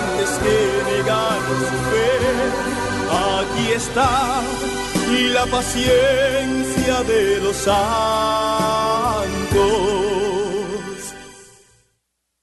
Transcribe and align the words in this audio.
que 0.00 0.56
negar 0.90 1.40
su 1.58 1.78
fe. 1.90 2.12
Aquí 3.10 3.72
está 3.72 4.42
la 5.34 5.46
paciencia 5.46 7.02
de 7.02 7.40
los 7.40 7.56
santos. 7.56 7.72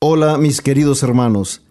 Hola 0.02 0.38
mis 0.38 0.62
queridos 0.62 1.04
hermanos. 1.04 1.64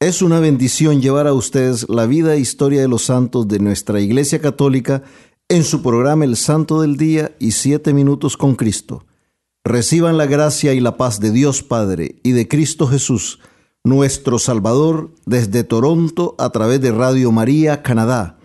Es 0.00 0.22
una 0.22 0.40
bendición 0.40 1.00
llevar 1.00 1.26
a 1.26 1.32
ustedes 1.32 1.86
la 1.88 2.06
vida 2.06 2.34
e 2.34 2.40
historia 2.40 2.80
de 2.80 2.88
los 2.88 3.04
santos 3.04 3.46
de 3.46 3.60
nuestra 3.60 4.00
Iglesia 4.00 4.40
Católica 4.40 5.02
en 5.48 5.62
su 5.62 5.82
programa 5.82 6.24
El 6.24 6.36
Santo 6.36 6.80
del 6.80 6.96
Día 6.96 7.36
y 7.38 7.52
Siete 7.52 7.92
Minutos 7.92 8.36
con 8.36 8.56
Cristo. 8.56 9.04
Reciban 9.64 10.16
la 10.16 10.26
gracia 10.26 10.72
y 10.72 10.80
la 10.80 10.96
paz 10.96 11.20
de 11.20 11.30
Dios 11.30 11.62
Padre 11.62 12.16
y 12.24 12.32
de 12.32 12.48
Cristo 12.48 12.88
Jesús, 12.88 13.38
nuestro 13.84 14.38
Salvador, 14.38 15.10
desde 15.26 15.64
Toronto 15.64 16.34
a 16.38 16.50
través 16.50 16.80
de 16.80 16.92
Radio 16.92 17.32
María, 17.32 17.82
Canadá. 17.82 18.38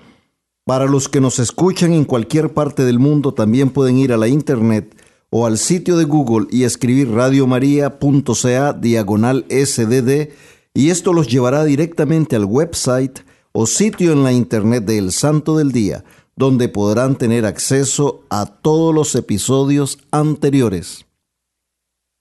Para 0.66 0.86
los 0.86 1.08
que 1.08 1.22
nos 1.22 1.40
escuchan 1.40 1.94
en 1.94 2.06
cualquier 2.06 2.54
parte 2.54 2.84
del 2.84 3.00
mundo, 3.00 3.34
también 3.34 3.70
pueden 3.70 3.98
ir 4.00 4.12
a 4.12 4.18
la 4.18 4.28
internet 4.28 4.96
o 5.30 5.46
al 5.46 5.58
sitio 5.58 5.98
de 5.98 6.06
Google 6.06 6.48
y 6.50 6.64
escribir 6.64 7.12
radiomaria.ca 7.12 8.74
diagonal 8.74 9.46
sdd 9.50 10.30
y 10.74 10.90
esto 10.90 11.14
los 11.14 11.28
llevará 11.28 11.64
directamente 11.64 12.36
al 12.36 12.46
website 12.46 13.20
o 13.52 13.66
sitio 13.66 14.12
en 14.12 14.24
la 14.24 14.32
internet 14.32 14.86
de 14.86 15.00
El 15.00 15.12
Santo 15.12 15.58
del 15.58 15.72
Día, 15.72 16.04
donde 16.36 16.70
podrán 16.70 17.16
tener 17.16 17.46
acceso 17.46 18.24
a 18.30 18.46
todos 18.46 18.94
los 18.94 19.16
episodios 19.16 19.98
anteriores. 20.12 21.07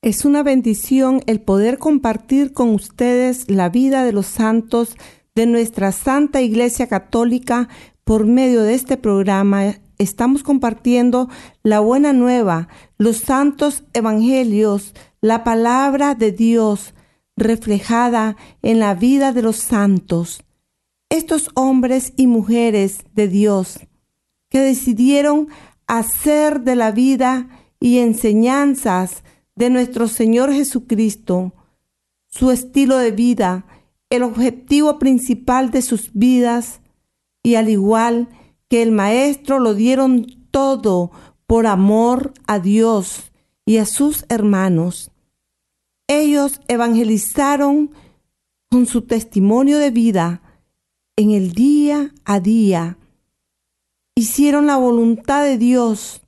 Es 0.02 0.24
una 0.24 0.42
bendición 0.42 1.22
el 1.26 1.40
poder 1.40 1.78
compartir 1.78 2.52
con 2.52 2.70
ustedes 2.70 3.50
la 3.50 3.68
vida 3.68 4.04
de 4.04 4.12
los 4.12 4.26
santos 4.26 4.96
de 5.34 5.46
nuestra 5.46 5.92
Santa 5.92 6.40
Iglesia 6.42 6.86
Católica 6.86 7.68
por 8.04 8.26
medio 8.26 8.62
de 8.62 8.74
este 8.74 8.96
programa 8.96 9.74
estamos 9.98 10.42
compartiendo 10.42 11.28
la 11.62 11.80
buena 11.80 12.12
nueva, 12.12 12.68
los 12.98 13.18
santos 13.18 13.84
evangelios, 13.94 14.94
la 15.20 15.44
palabra 15.44 16.14
de 16.14 16.32
Dios 16.32 16.94
reflejada 17.36 18.36
en 18.62 18.78
la 18.78 18.94
vida 18.94 19.32
de 19.32 19.42
los 19.42 19.56
santos. 19.56 20.42
Estos 21.08 21.50
hombres 21.54 22.12
y 22.16 22.26
mujeres 22.26 23.04
de 23.14 23.28
Dios 23.28 23.80
que 24.48 24.60
decidieron 24.60 25.48
hacer 25.86 26.62
de 26.62 26.76
la 26.76 26.90
vida 26.90 27.48
y 27.80 27.98
enseñanzas 27.98 29.22
de 29.56 29.70
nuestro 29.70 30.06
Señor 30.06 30.52
Jesucristo 30.52 31.52
su 32.28 32.50
estilo 32.50 32.98
de 32.98 33.12
vida, 33.12 33.66
el 34.10 34.22
objetivo 34.22 34.98
principal 34.98 35.70
de 35.70 35.82
sus 35.82 36.12
vidas, 36.12 36.80
y 37.42 37.54
al 37.54 37.68
igual 37.68 38.28
que 38.68 38.82
el 38.82 38.92
Maestro 38.92 39.58
lo 39.58 39.74
dieron 39.74 40.26
todo 40.50 41.10
por 41.46 41.66
amor 41.66 42.34
a 42.46 42.58
Dios 42.58 43.32
y 43.64 43.78
a 43.78 43.86
sus 43.86 44.26
hermanos. 44.28 45.10
Ellos 46.08 46.60
evangelizaron 46.68 47.92
con 48.70 48.86
su 48.86 49.02
testimonio 49.02 49.78
de 49.78 49.90
vida 49.90 50.42
en 51.16 51.30
el 51.30 51.52
día 51.52 52.12
a 52.24 52.40
día. 52.40 52.98
Hicieron 54.14 54.66
la 54.66 54.76
voluntad 54.76 55.44
de 55.44 55.56
Dios. 55.56 56.25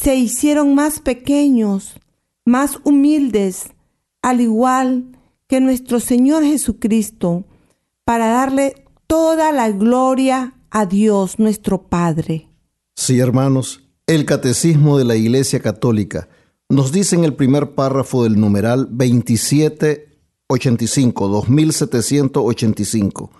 Se 0.00 0.14
hicieron 0.14 0.74
más 0.74 1.00
pequeños, 1.00 1.96
más 2.44 2.78
humildes, 2.84 3.70
al 4.22 4.40
igual 4.40 5.18
que 5.48 5.60
nuestro 5.60 5.98
Señor 5.98 6.44
Jesucristo, 6.44 7.44
para 8.04 8.28
darle 8.28 8.84
toda 9.08 9.50
la 9.50 9.70
gloria 9.70 10.54
a 10.70 10.86
Dios 10.86 11.40
nuestro 11.40 11.88
Padre. 11.88 12.48
Sí, 12.94 13.18
hermanos, 13.18 13.88
el 14.06 14.24
Catecismo 14.24 14.98
de 14.98 15.04
la 15.04 15.16
Iglesia 15.16 15.58
Católica 15.60 16.28
nos 16.68 16.92
dice 16.92 17.16
en 17.16 17.24
el 17.24 17.34
primer 17.34 17.74
párrafo 17.74 18.22
del 18.22 18.38
numeral 18.38 18.86
2785, 18.90 21.28
2785, 21.28 23.32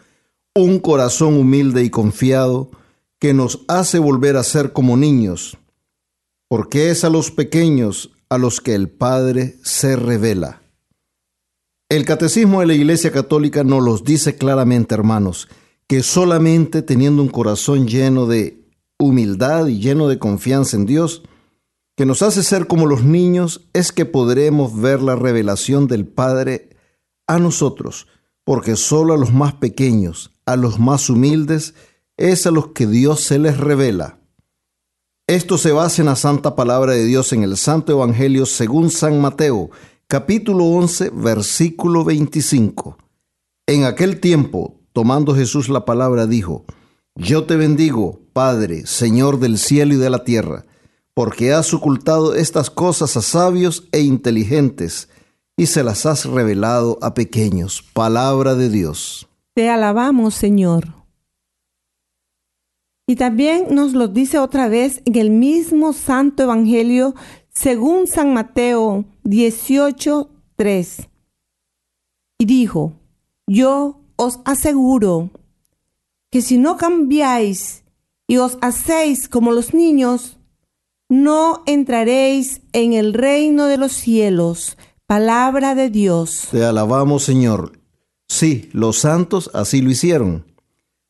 un 0.56 0.80
corazón 0.80 1.34
humilde 1.34 1.84
y 1.84 1.90
confiado 1.90 2.72
que 3.20 3.32
nos 3.32 3.64
hace 3.68 4.00
volver 4.00 4.36
a 4.36 4.42
ser 4.42 4.72
como 4.72 4.96
niños, 4.96 5.56
porque 6.48 6.90
es 6.90 7.04
a 7.04 7.10
los 7.10 7.30
pequeños 7.30 8.10
a 8.30 8.38
los 8.38 8.60
que 8.60 8.74
el 8.74 8.88
Padre 8.88 9.56
se 9.62 9.96
revela. 9.96 10.62
El 11.90 12.04
catecismo 12.04 12.60
de 12.60 12.66
la 12.66 12.74
Iglesia 12.74 13.10
Católica 13.12 13.64
nos 13.64 13.82
los 13.82 14.04
dice 14.04 14.36
claramente, 14.36 14.94
hermanos, 14.94 15.48
que 15.86 16.02
solamente 16.02 16.82
teniendo 16.82 17.22
un 17.22 17.28
corazón 17.28 17.86
lleno 17.86 18.26
de 18.26 18.66
humildad 18.98 19.68
y 19.68 19.80
lleno 19.80 20.08
de 20.08 20.18
confianza 20.18 20.76
en 20.76 20.84
Dios, 20.84 21.22
que 21.96 22.04
nos 22.04 22.22
hace 22.22 22.42
ser 22.42 22.66
como 22.66 22.86
los 22.86 23.04
niños, 23.04 23.68
es 23.72 23.90
que 23.92 24.04
podremos 24.04 24.78
ver 24.78 25.00
la 25.00 25.16
revelación 25.16 25.86
del 25.86 26.06
Padre 26.06 26.76
a 27.26 27.38
nosotros, 27.38 28.06
porque 28.44 28.76
solo 28.76 29.14
a 29.14 29.18
los 29.18 29.32
más 29.32 29.54
pequeños, 29.54 30.32
a 30.44 30.56
los 30.56 30.78
más 30.78 31.08
humildes, 31.08 31.74
es 32.16 32.46
a 32.46 32.50
los 32.50 32.68
que 32.68 32.86
Dios 32.86 33.20
se 33.20 33.38
les 33.38 33.56
revela. 33.56 34.17
Esto 35.28 35.58
se 35.58 35.72
basa 35.72 36.00
en 36.00 36.06
la 36.06 36.16
santa 36.16 36.56
palabra 36.56 36.94
de 36.94 37.04
Dios 37.04 37.34
en 37.34 37.42
el 37.42 37.58
Santo 37.58 37.92
Evangelio 37.92 38.46
según 38.46 38.88
San 38.88 39.20
Mateo, 39.20 39.68
capítulo 40.06 40.64
11, 40.64 41.10
versículo 41.10 42.02
25. 42.02 42.96
En 43.66 43.84
aquel 43.84 44.20
tiempo, 44.20 44.80
tomando 44.94 45.34
Jesús 45.34 45.68
la 45.68 45.84
palabra, 45.84 46.26
dijo, 46.26 46.64
Yo 47.14 47.44
te 47.44 47.56
bendigo, 47.56 48.20
Padre, 48.32 48.86
Señor 48.86 49.38
del 49.38 49.58
cielo 49.58 49.92
y 49.92 49.98
de 49.98 50.08
la 50.08 50.24
tierra, 50.24 50.64
porque 51.12 51.52
has 51.52 51.74
ocultado 51.74 52.34
estas 52.34 52.70
cosas 52.70 53.14
a 53.18 53.20
sabios 53.20 53.86
e 53.92 54.00
inteligentes, 54.00 55.10
y 55.58 55.66
se 55.66 55.84
las 55.84 56.06
has 56.06 56.24
revelado 56.24 56.98
a 57.02 57.12
pequeños. 57.12 57.84
Palabra 57.92 58.54
de 58.54 58.70
Dios. 58.70 59.28
Te 59.52 59.68
alabamos, 59.68 60.34
Señor. 60.34 60.97
Y 63.08 63.16
también 63.16 63.74
nos 63.74 63.94
lo 63.94 64.06
dice 64.08 64.38
otra 64.38 64.68
vez 64.68 65.00
en 65.06 65.16
el 65.16 65.30
mismo 65.30 65.94
Santo 65.94 66.42
Evangelio 66.42 67.14
según 67.48 68.06
San 68.06 68.34
Mateo 68.34 69.06
18:3. 69.24 71.08
Y 72.38 72.44
dijo, 72.44 72.92
yo 73.46 74.02
os 74.16 74.40
aseguro 74.44 75.30
que 76.30 76.42
si 76.42 76.58
no 76.58 76.76
cambiáis 76.76 77.82
y 78.26 78.36
os 78.36 78.58
hacéis 78.60 79.30
como 79.30 79.52
los 79.52 79.72
niños, 79.72 80.36
no 81.08 81.62
entraréis 81.64 82.60
en 82.74 82.92
el 82.92 83.14
reino 83.14 83.64
de 83.64 83.78
los 83.78 83.92
cielos. 83.92 84.76
Palabra 85.06 85.74
de 85.74 85.88
Dios. 85.88 86.48
Te 86.50 86.62
alabamos, 86.62 87.22
Señor. 87.22 87.80
Sí, 88.28 88.68
los 88.74 88.98
santos 88.98 89.50
así 89.54 89.80
lo 89.80 89.90
hicieron, 89.90 90.44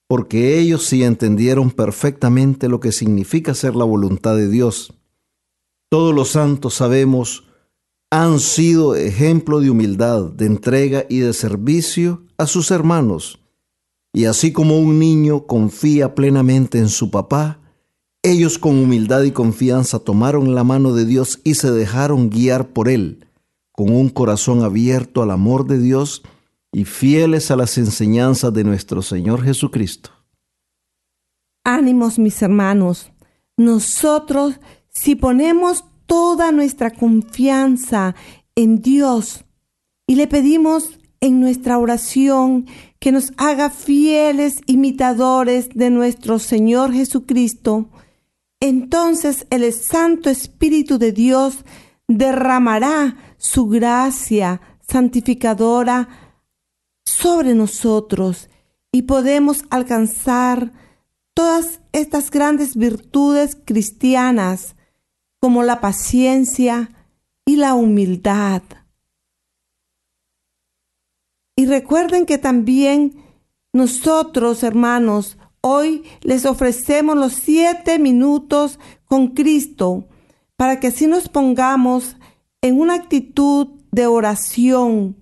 porque 0.09 0.59
ellos 0.59 0.87
sí 0.87 1.05
entendieron 1.05 1.71
perfectamente 1.71 2.69
lo 2.69 2.81
que 2.81 2.93
significa 2.93 3.55
ser 3.55 3.77
la 3.77 3.85
voluntad 3.85 4.35
de 4.37 4.49
Dios. 4.49 4.95
Todos 5.91 6.15
los 6.15 6.31
santos 6.31 6.75
sabemos 6.75 7.45
han 8.11 8.41
sido 8.41 8.97
ejemplo 8.97 9.61
de 9.61 9.71
humildad, 9.71 10.33
de 10.33 10.47
entrega 10.47 11.05
y 11.11 11.19
de 11.19 11.35
servicio 11.35 12.23
a 12.39 12.47
sus 12.47 12.71
hermanos. 12.71 13.41
Y 14.15 14.25
así 14.25 14.51
como 14.51 14.79
un 14.79 14.99
niño 14.99 15.47
confía 15.47 16.15
plenamente 16.15 16.79
en 16.79 16.89
su 16.89 17.11
papá, 17.11 17.61
ellos 18.23 18.59
con 18.59 18.79
humildad 18.79 19.23
y 19.25 19.31
confianza 19.33 19.99
tomaron 19.99 20.55
la 20.55 20.65
mano 20.65 20.95
de 20.95 21.05
Dios 21.05 21.41
y 21.45 21.55
se 21.55 21.71
dejaron 21.71 22.31
guiar 22.31 22.69
por 22.69 22.89
Él, 22.89 23.27
con 23.73 23.91
un 23.91 24.09
corazón 24.09 24.65
abierto 24.65 25.23
al 25.23 25.31
amor 25.31 25.67
de 25.67 25.79
Dios 25.79 26.23
y 26.73 26.85
fieles 26.85 27.51
a 27.51 27.57
las 27.57 27.79
enseñanzas 27.79 28.53
de 28.53 28.65
nuestro 28.65 29.03
Señor 29.03 29.43
Jesucristo. 29.43 30.11
Ánimos, 31.65 32.19
mis 32.19 32.41
hermanos, 32.43 33.11
nosotros 33.57 34.61
si 34.89 35.15
ponemos 35.15 35.85
toda 36.07 36.53
nuestra 36.53 36.91
confianza 36.91 38.15
en 38.55 38.81
Dios 38.81 39.45
y 40.07 40.17
le 40.17 40.27
pedimos 40.27 40.99
en 41.21 41.41
nuestra 41.41 41.79
oración 41.79 42.67
que 42.99 43.13
nos 43.13 43.33
haga 43.37 43.71
fieles 43.71 44.61
imitadores 44.67 45.69
de 45.75 45.91
nuestro 45.91 46.39
Señor 46.39 46.93
Jesucristo, 46.93 47.91
entonces 48.61 49.47
el 49.51 49.73
Santo 49.73 50.31
Espíritu 50.31 50.99
de 50.99 51.13
Dios 51.13 51.65
derramará 52.09 53.17
su 53.37 53.69
gracia 53.69 54.61
santificadora 54.81 56.28
sobre 57.09 57.55
nosotros 57.55 58.49
y 58.93 59.03
podemos 59.03 59.65
alcanzar 59.71 60.73
todas 61.35 61.81
estas 61.93 62.31
grandes 62.31 62.77
virtudes 62.77 63.57
cristianas 63.65 64.77
como 65.41 65.63
la 65.63 65.81
paciencia 65.81 66.91
y 67.47 67.57
la 67.57 67.75
humildad. 67.75 68.63
Y 71.57 71.67
recuerden 71.67 72.27
que 72.27 72.39
también 72.39 73.25
nosotros, 73.73 74.63
hermanos, 74.63 75.39
hoy 75.61 76.05
les 76.21 76.45
ofrecemos 76.45 77.17
los 77.17 77.33
siete 77.33 77.99
minutos 77.99 78.79
con 79.07 79.29
Cristo 79.29 80.09
para 80.57 80.79
que 80.81 80.89
así 80.89 81.07
nos 81.07 81.29
pongamos 81.29 82.17
en 82.61 82.79
una 82.79 82.95
actitud 82.95 83.69
de 83.91 84.07
oración, 84.07 85.17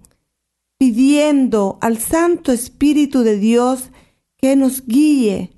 pidiendo 0.78 1.78
al 1.80 1.98
Santo 1.98 2.52
Espíritu 2.52 3.22
de 3.22 3.38
Dios 3.38 3.90
que 4.36 4.56
nos 4.56 4.86
guíe 4.86 5.52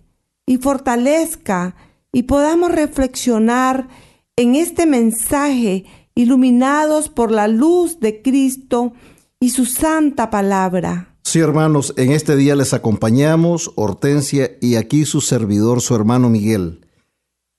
y 0.46 0.58
fortalezca 0.58 1.76
y 2.12 2.24
podamos 2.24 2.70
reflexionar 2.70 3.88
en 4.36 4.54
este 4.54 4.86
mensaje 4.86 5.84
iluminados 6.14 7.08
por 7.08 7.30
la 7.30 7.48
luz 7.48 8.00
de 8.00 8.22
Cristo 8.22 8.92
y 9.40 9.50
su 9.50 9.66
santa 9.66 10.30
palabra. 10.30 11.16
Sí, 11.24 11.40
hermanos, 11.40 11.92
en 11.96 12.12
este 12.12 12.36
día 12.36 12.56
les 12.56 12.72
acompañamos 12.72 13.72
Hortensia 13.74 14.52
y 14.60 14.76
aquí 14.76 15.04
su 15.04 15.20
servidor, 15.20 15.80
su 15.80 15.94
hermano 15.94 16.30
Miguel. 16.30 16.86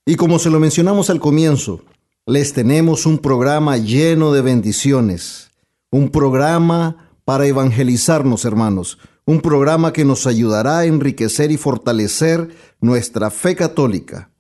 Y 0.06 0.16
como 0.16 0.40
se 0.40 0.50
lo 0.50 0.60
mencionamos 0.60 1.10
al 1.10 1.20
comienzo, 1.20 1.82
les 2.26 2.54
tenemos 2.54 3.06
un 3.06 3.20
programa 3.20 3.78
lleno 3.78 4.32
de 4.32 4.42
bendiciones, 4.42 5.52
un 5.92 6.10
programa 6.10 7.09
para 7.30 7.46
evangelizarnos, 7.46 8.44
hermanos, 8.44 8.98
un 9.24 9.40
programa 9.40 9.94
que 9.94 10.04
nos 10.04 10.26
ayudará 10.26 10.80
a 10.80 10.86
enriquecer 10.86 11.52
y 11.52 11.58
fortalecer 11.58 12.50
nuestra 12.82 13.30
fe 13.30 13.56
católica 13.56 14.32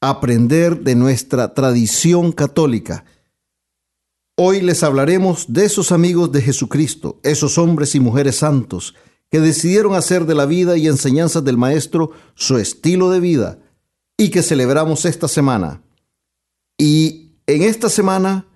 aprender 0.00 0.80
de 0.80 0.94
nuestra 0.94 1.52
tradición 1.52 2.32
católica. 2.32 3.04
Hoy 4.34 4.62
les 4.62 4.82
hablaremos 4.82 5.52
de 5.52 5.66
esos 5.66 5.92
amigos 5.92 6.32
de 6.32 6.40
Jesucristo, 6.40 7.20
esos 7.22 7.58
hombres 7.58 7.94
y 7.94 8.00
mujeres 8.00 8.36
santos 8.36 8.94
que 9.30 9.40
decidieron 9.40 9.94
hacer 9.94 10.24
de 10.24 10.36
la 10.36 10.46
vida 10.46 10.78
y 10.78 10.86
enseñanzas 10.86 11.44
del 11.44 11.58
Maestro 11.58 12.12
su 12.34 12.56
estilo 12.56 13.10
de 13.10 13.20
vida 13.20 13.58
y 14.16 14.30
que 14.30 14.42
celebramos 14.42 15.04
esta 15.04 15.28
semana. 15.28 15.82
Y 16.78 17.32
en 17.46 17.60
esta 17.60 17.90
semana 17.90 18.46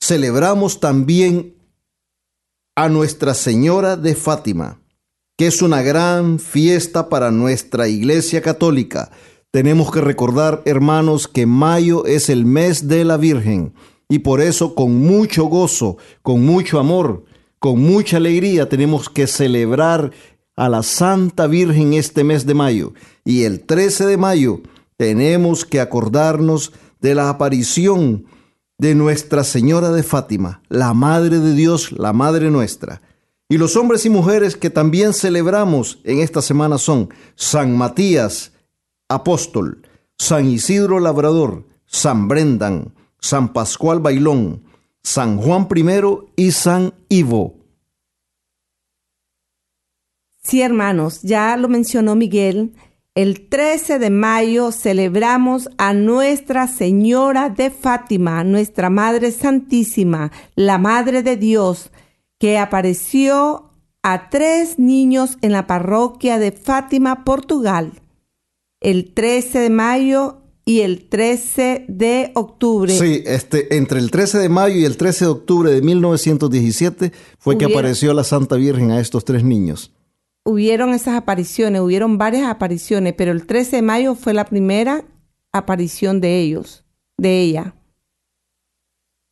celebramos 0.00 0.80
también 0.80 1.55
a 2.76 2.88
Nuestra 2.88 3.34
Señora 3.34 3.96
de 3.96 4.14
Fátima, 4.14 4.80
que 5.36 5.48
es 5.48 5.62
una 5.62 5.82
gran 5.82 6.38
fiesta 6.38 7.08
para 7.08 7.30
nuestra 7.30 7.88
Iglesia 7.88 8.40
Católica 8.42 9.10
tenemos 9.56 9.90
que 9.90 10.02
recordar, 10.02 10.60
hermanos, 10.66 11.28
que 11.28 11.46
mayo 11.46 12.04
es 12.04 12.28
el 12.28 12.44
mes 12.44 12.88
de 12.88 13.06
la 13.06 13.16
Virgen 13.16 13.72
y 14.06 14.18
por 14.18 14.42
eso 14.42 14.74
con 14.74 14.96
mucho 14.96 15.46
gozo, 15.46 15.96
con 16.20 16.44
mucho 16.44 16.78
amor, 16.78 17.24
con 17.58 17.80
mucha 17.80 18.18
alegría 18.18 18.68
tenemos 18.68 19.08
que 19.08 19.26
celebrar 19.26 20.12
a 20.56 20.68
la 20.68 20.82
Santa 20.82 21.46
Virgen 21.46 21.94
este 21.94 22.22
mes 22.22 22.44
de 22.44 22.52
mayo. 22.52 22.92
Y 23.24 23.44
el 23.44 23.60
13 23.60 24.04
de 24.04 24.18
mayo 24.18 24.60
tenemos 24.98 25.64
que 25.64 25.80
acordarnos 25.80 26.74
de 27.00 27.14
la 27.14 27.30
aparición 27.30 28.26
de 28.78 28.94
Nuestra 28.94 29.44
Señora 29.44 29.90
de 29.90 30.02
Fátima, 30.02 30.62
la 30.68 30.92
Madre 30.94 31.38
de 31.38 31.54
Dios, 31.54 31.92
la 31.92 32.12
Madre 32.12 32.50
nuestra. 32.50 33.00
Y 33.48 33.58
los 33.58 33.76
hombres 33.76 34.04
y 34.04 34.10
mujeres 34.10 34.56
que 34.56 34.70
también 34.70 35.12
celebramos 35.12 36.00
en 36.04 36.20
esta 36.20 36.42
semana 36.42 36.78
son 36.78 37.08
San 37.36 37.76
Matías, 37.76 38.52
apóstol, 39.08 39.82
San 40.18 40.46
Isidro 40.46 40.98
Labrador, 40.98 41.64
San 41.86 42.28
Brendan, 42.28 42.92
San 43.20 43.52
Pascual 43.52 44.00
Bailón, 44.00 44.64
San 45.02 45.38
Juan 45.38 45.68
I 45.74 46.44
y 46.44 46.50
San 46.50 46.92
Ivo. 47.08 47.54
Sí, 50.42 50.60
hermanos, 50.60 51.22
ya 51.22 51.56
lo 51.56 51.68
mencionó 51.68 52.14
Miguel. 52.14 52.72
El 53.16 53.48
13 53.48 53.98
de 53.98 54.10
mayo 54.10 54.70
celebramos 54.70 55.68
a 55.78 55.92
Nuestra 55.94 56.68
Señora 56.68 57.50
de 57.50 57.70
Fátima, 57.70 58.44
nuestra 58.44 58.90
Madre 58.90 59.32
Santísima, 59.32 60.30
la 60.54 60.78
Madre 60.78 61.24
de 61.24 61.36
Dios, 61.36 61.90
que 62.38 62.58
apareció 62.58 63.72
a 64.04 64.30
tres 64.30 64.78
niños 64.78 65.38
en 65.42 65.50
la 65.50 65.66
parroquia 65.66 66.38
de 66.38 66.52
Fátima, 66.52 67.24
Portugal 67.24 67.92
el 68.80 69.12
13 69.12 69.58
de 69.58 69.70
mayo 69.70 70.42
y 70.64 70.80
el 70.80 71.08
13 71.08 71.86
de 71.88 72.32
octubre. 72.34 72.96
Sí, 72.96 73.22
este, 73.26 73.76
entre 73.76 73.98
el 73.98 74.10
13 74.10 74.38
de 74.38 74.48
mayo 74.48 74.76
y 74.76 74.84
el 74.84 74.96
13 74.96 75.24
de 75.24 75.30
octubre 75.30 75.70
de 75.72 75.82
1917 75.82 77.12
fue 77.38 77.56
que 77.56 77.64
apareció 77.64 78.14
la 78.14 78.24
Santa 78.24 78.56
Virgen 78.56 78.90
a 78.90 79.00
estos 79.00 79.24
tres 79.24 79.44
niños. 79.44 79.92
Hubieron 80.46 80.94
esas 80.94 81.16
apariciones, 81.16 81.80
hubieron 81.80 82.18
varias 82.18 82.48
apariciones, 82.48 83.14
pero 83.18 83.32
el 83.32 83.46
13 83.46 83.76
de 83.76 83.82
mayo 83.82 84.14
fue 84.14 84.32
la 84.32 84.44
primera 84.44 85.04
aparición 85.52 86.20
de 86.20 86.40
ellos, 86.40 86.84
de 87.18 87.40
ella. 87.40 87.74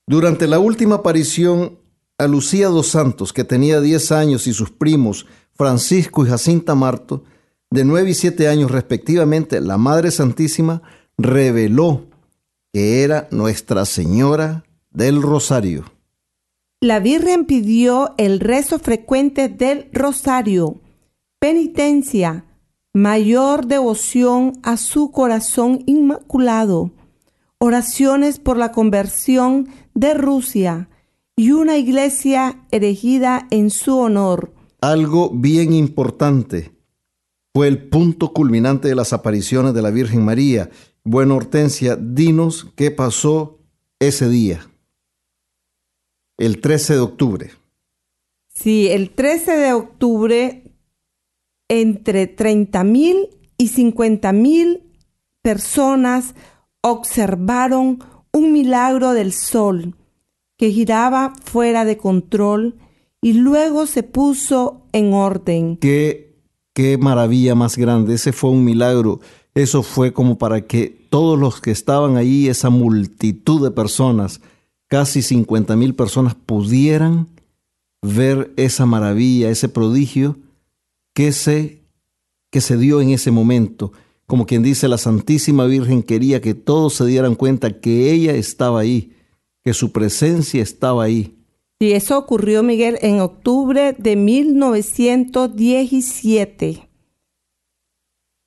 Durante 0.08 0.48
la 0.48 0.58
última 0.58 0.96
aparición 0.96 1.78
a 2.18 2.26
Lucía 2.26 2.66
dos 2.66 2.88
Santos, 2.88 3.32
que 3.32 3.44
tenía 3.44 3.80
10 3.80 4.10
años, 4.10 4.46
y 4.48 4.52
sus 4.52 4.70
primos 4.70 5.26
Francisco 5.54 6.26
y 6.26 6.28
Jacinta 6.28 6.74
Marto, 6.74 7.22
de 7.70 7.84
9 7.84 8.10
y 8.10 8.14
7 8.14 8.48
años 8.48 8.72
respectivamente, 8.72 9.60
la 9.60 9.78
Madre 9.78 10.10
Santísima 10.10 10.82
reveló 11.16 12.06
que 12.72 13.04
era 13.04 13.28
Nuestra 13.30 13.84
Señora 13.84 14.64
del 14.90 15.22
Rosario. 15.22 15.84
La 16.80 16.98
Virgen 16.98 17.46
pidió 17.46 18.14
el 18.18 18.40
rezo 18.40 18.80
frecuente 18.80 19.48
del 19.48 19.88
Rosario, 19.92 20.80
penitencia, 21.44 22.46
mayor 22.94 23.66
devoción 23.66 24.54
a 24.62 24.78
su 24.78 25.10
corazón 25.10 25.82
inmaculado, 25.84 26.94
oraciones 27.58 28.38
por 28.38 28.56
la 28.56 28.72
conversión 28.72 29.68
de 29.92 30.14
Rusia 30.14 30.88
y 31.36 31.50
una 31.50 31.76
iglesia 31.76 32.64
erigida 32.70 33.46
en 33.50 33.68
su 33.68 33.98
honor. 33.98 34.54
Algo 34.80 35.28
bien 35.28 35.74
importante 35.74 36.72
fue 37.54 37.68
el 37.68 37.90
punto 37.90 38.32
culminante 38.32 38.88
de 38.88 38.94
las 38.94 39.12
apariciones 39.12 39.74
de 39.74 39.82
la 39.82 39.90
Virgen 39.90 40.24
María. 40.24 40.70
Bueno, 41.02 41.36
Hortensia, 41.36 41.94
dinos 41.94 42.72
qué 42.74 42.90
pasó 42.90 43.58
ese 43.98 44.30
día, 44.30 44.66
el 46.38 46.62
13 46.62 46.94
de 46.94 47.00
octubre. 47.00 47.50
Sí, 48.54 48.88
el 48.88 49.10
13 49.10 49.56
de 49.58 49.72
octubre, 49.74 50.63
entre 51.68 52.26
30 52.26 52.84
mil 52.84 53.28
y 53.56 53.68
50 53.68 54.32
mil 54.32 54.82
personas 55.42 56.34
observaron 56.82 57.98
un 58.32 58.52
milagro 58.52 59.12
del 59.12 59.32
sol 59.32 59.96
que 60.56 60.70
giraba 60.70 61.32
fuera 61.42 61.84
de 61.84 61.96
control 61.96 62.76
y 63.20 63.34
luego 63.34 63.86
se 63.86 64.02
puso 64.02 64.86
en 64.92 65.12
orden. 65.14 65.76
¿Qué 65.78 66.24
qué 66.74 66.98
maravilla 66.98 67.54
más 67.54 67.78
grande, 67.78 68.14
ese 68.14 68.32
fue 68.32 68.50
un 68.50 68.64
milagro. 68.64 69.20
Eso 69.54 69.82
fue 69.82 70.12
como 70.12 70.36
para 70.36 70.66
que 70.66 71.06
todos 71.08 71.38
los 71.38 71.60
que 71.60 71.70
estaban 71.70 72.16
ahí, 72.16 72.48
esa 72.48 72.68
multitud 72.68 73.62
de 73.62 73.70
personas, 73.70 74.40
casi 74.88 75.22
50 75.22 75.76
mil 75.76 75.94
personas 75.94 76.34
pudieran 76.34 77.28
ver 78.02 78.52
esa 78.56 78.84
maravilla, 78.84 79.48
ese 79.48 79.68
prodigio 79.68 80.36
que 81.14 81.32
se, 81.32 81.82
que 82.50 82.60
se 82.60 82.76
dio 82.76 83.00
en 83.00 83.08
ese 83.10 83.30
momento. 83.30 83.92
Como 84.26 84.46
quien 84.46 84.62
dice, 84.62 84.88
la 84.88 84.98
Santísima 84.98 85.64
Virgen 85.66 86.02
quería 86.02 86.40
que 86.40 86.54
todos 86.54 86.94
se 86.94 87.06
dieran 87.06 87.36
cuenta 87.36 87.80
que 87.80 88.12
ella 88.12 88.34
estaba 88.34 88.80
ahí, 88.80 89.12
que 89.62 89.72
su 89.72 89.92
presencia 89.92 90.60
estaba 90.62 91.04
ahí. 91.04 91.38
Y 91.78 91.92
eso 91.92 92.18
ocurrió, 92.18 92.62
Miguel, 92.62 92.98
en 93.00 93.20
octubre 93.20 93.94
de 93.98 94.16
1917. 94.16 96.88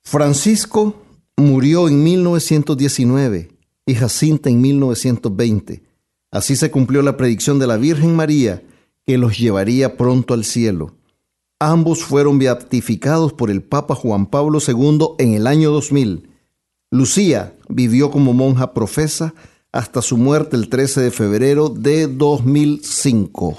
Francisco 0.04 1.02
murió 1.36 1.88
en 1.88 2.02
1919 2.02 3.50
y 3.86 3.94
Jacinta 3.94 4.50
en 4.50 4.60
1920. 4.60 5.82
Así 6.30 6.56
se 6.56 6.70
cumplió 6.70 7.00
la 7.02 7.16
predicción 7.16 7.58
de 7.58 7.66
la 7.66 7.76
Virgen 7.76 8.14
María 8.16 8.62
que 9.06 9.16
los 9.16 9.38
llevaría 9.38 9.96
pronto 9.96 10.34
al 10.34 10.44
cielo. 10.44 10.97
Ambos 11.60 12.04
fueron 12.04 12.38
beatificados 12.38 13.32
por 13.32 13.50
el 13.50 13.62
Papa 13.62 13.96
Juan 13.96 14.26
Pablo 14.26 14.60
II 14.64 15.16
en 15.18 15.34
el 15.34 15.48
año 15.48 15.72
2000. 15.72 16.28
Lucía 16.92 17.54
vivió 17.68 18.12
como 18.12 18.32
monja 18.32 18.72
profesa 18.72 19.34
hasta 19.72 20.00
su 20.00 20.16
muerte 20.16 20.54
el 20.56 20.68
13 20.68 21.00
de 21.00 21.10
febrero 21.10 21.68
de 21.68 22.06
2005. 22.06 23.56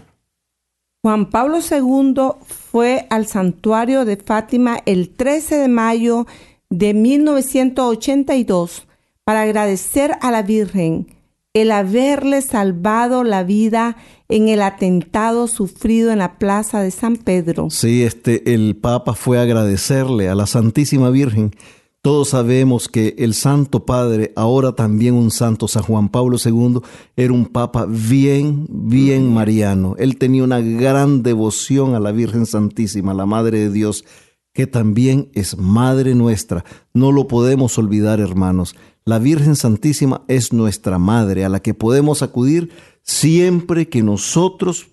Juan 1.02 1.30
Pablo 1.30 1.60
II 1.60 2.14
fue 2.46 3.06
al 3.10 3.28
santuario 3.28 4.06
de 4.06 4.16
Fátima 4.16 4.80
el 4.86 5.10
13 5.10 5.58
de 5.58 5.68
mayo 5.68 6.26
de 6.70 6.94
1982 6.94 8.88
para 9.26 9.42
agradecer 9.42 10.14
a 10.22 10.32
la 10.32 10.42
Virgen 10.42 11.08
el 11.54 11.72
haberle 11.72 12.42
salvado 12.42 13.24
la 13.24 13.44
vida 13.44 13.98
en 14.30 14.48
el 14.48 14.62
atentado 14.62 15.48
sufrido 15.48 16.12
en 16.12 16.20
la 16.20 16.38
plaza 16.38 16.82
de 16.82 16.92
San 16.92 17.18
Pedro. 17.18 17.70
Sí, 17.70 18.04
este 18.04 18.54
el 18.54 18.78
Papa 18.78 19.14
fue 19.14 19.40
a 19.40 19.42
agradecerle 19.42 20.30
a 20.30 20.36
la 20.36 20.46
Santísima 20.46 21.10
Virgen 21.10 21.52
todos 22.02 22.30
sabemos 22.30 22.88
que 22.88 23.16
el 23.18 23.34
Santo 23.34 23.86
Padre, 23.86 24.32
ahora 24.38 24.72
también 24.72 25.16
un 25.16 25.32
santo, 25.32 25.68
San 25.68 25.84
Juan 25.84 26.08
Pablo 26.08 26.38
II, 26.44 26.80
era 27.18 27.34
un 27.34 27.46
papa 27.46 27.86
bien, 27.90 28.68
bien 28.70 29.34
mariano. 29.34 29.96
Él 29.98 30.18
tenía 30.18 30.46
una 30.46 30.62
gran 30.62 31.24
devoción 31.24 31.96
a 31.96 32.00
la 32.00 32.14
Virgen 32.14 32.46
Santísima, 32.46 33.14
la 33.14 33.26
Madre 33.26 33.60
de 33.60 33.70
Dios, 33.70 34.06
que 34.54 34.66
también 34.66 35.30
es 35.34 35.58
Madre 35.58 36.16
nuestra. 36.16 36.64
No 36.94 37.12
lo 37.12 37.28
podemos 37.28 37.78
olvidar, 37.78 38.22
hermanos. 38.22 38.76
La 39.10 39.18
Virgen 39.18 39.56
Santísima 39.56 40.22
es 40.28 40.54
nuestra 40.54 41.00
Madre, 41.00 41.44
a 41.44 41.50
la 41.50 41.64
que 41.64 41.74
podemos 41.74 42.22
acudir 42.22 42.70
siempre 43.02 43.90
que 43.90 44.04
nosotros 44.04 44.90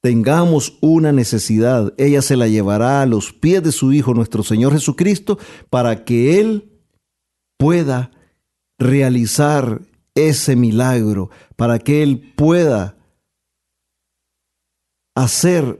tengamos 0.00 0.78
una 0.80 1.12
necesidad, 1.12 1.92
ella 1.98 2.22
se 2.22 2.38
la 2.38 2.48
llevará 2.48 3.02
a 3.02 3.06
los 3.06 3.34
pies 3.34 3.62
de 3.62 3.72
su 3.72 3.92
Hijo, 3.92 4.14
nuestro 4.14 4.42
Señor 4.42 4.72
Jesucristo, 4.72 5.38
para 5.68 6.06
que 6.06 6.40
Él 6.40 6.80
pueda 7.58 8.10
realizar 8.78 9.82
ese 10.14 10.56
milagro, 10.56 11.28
para 11.54 11.78
que 11.78 12.02
Él 12.02 12.32
pueda 12.36 12.96
hacer 15.14 15.78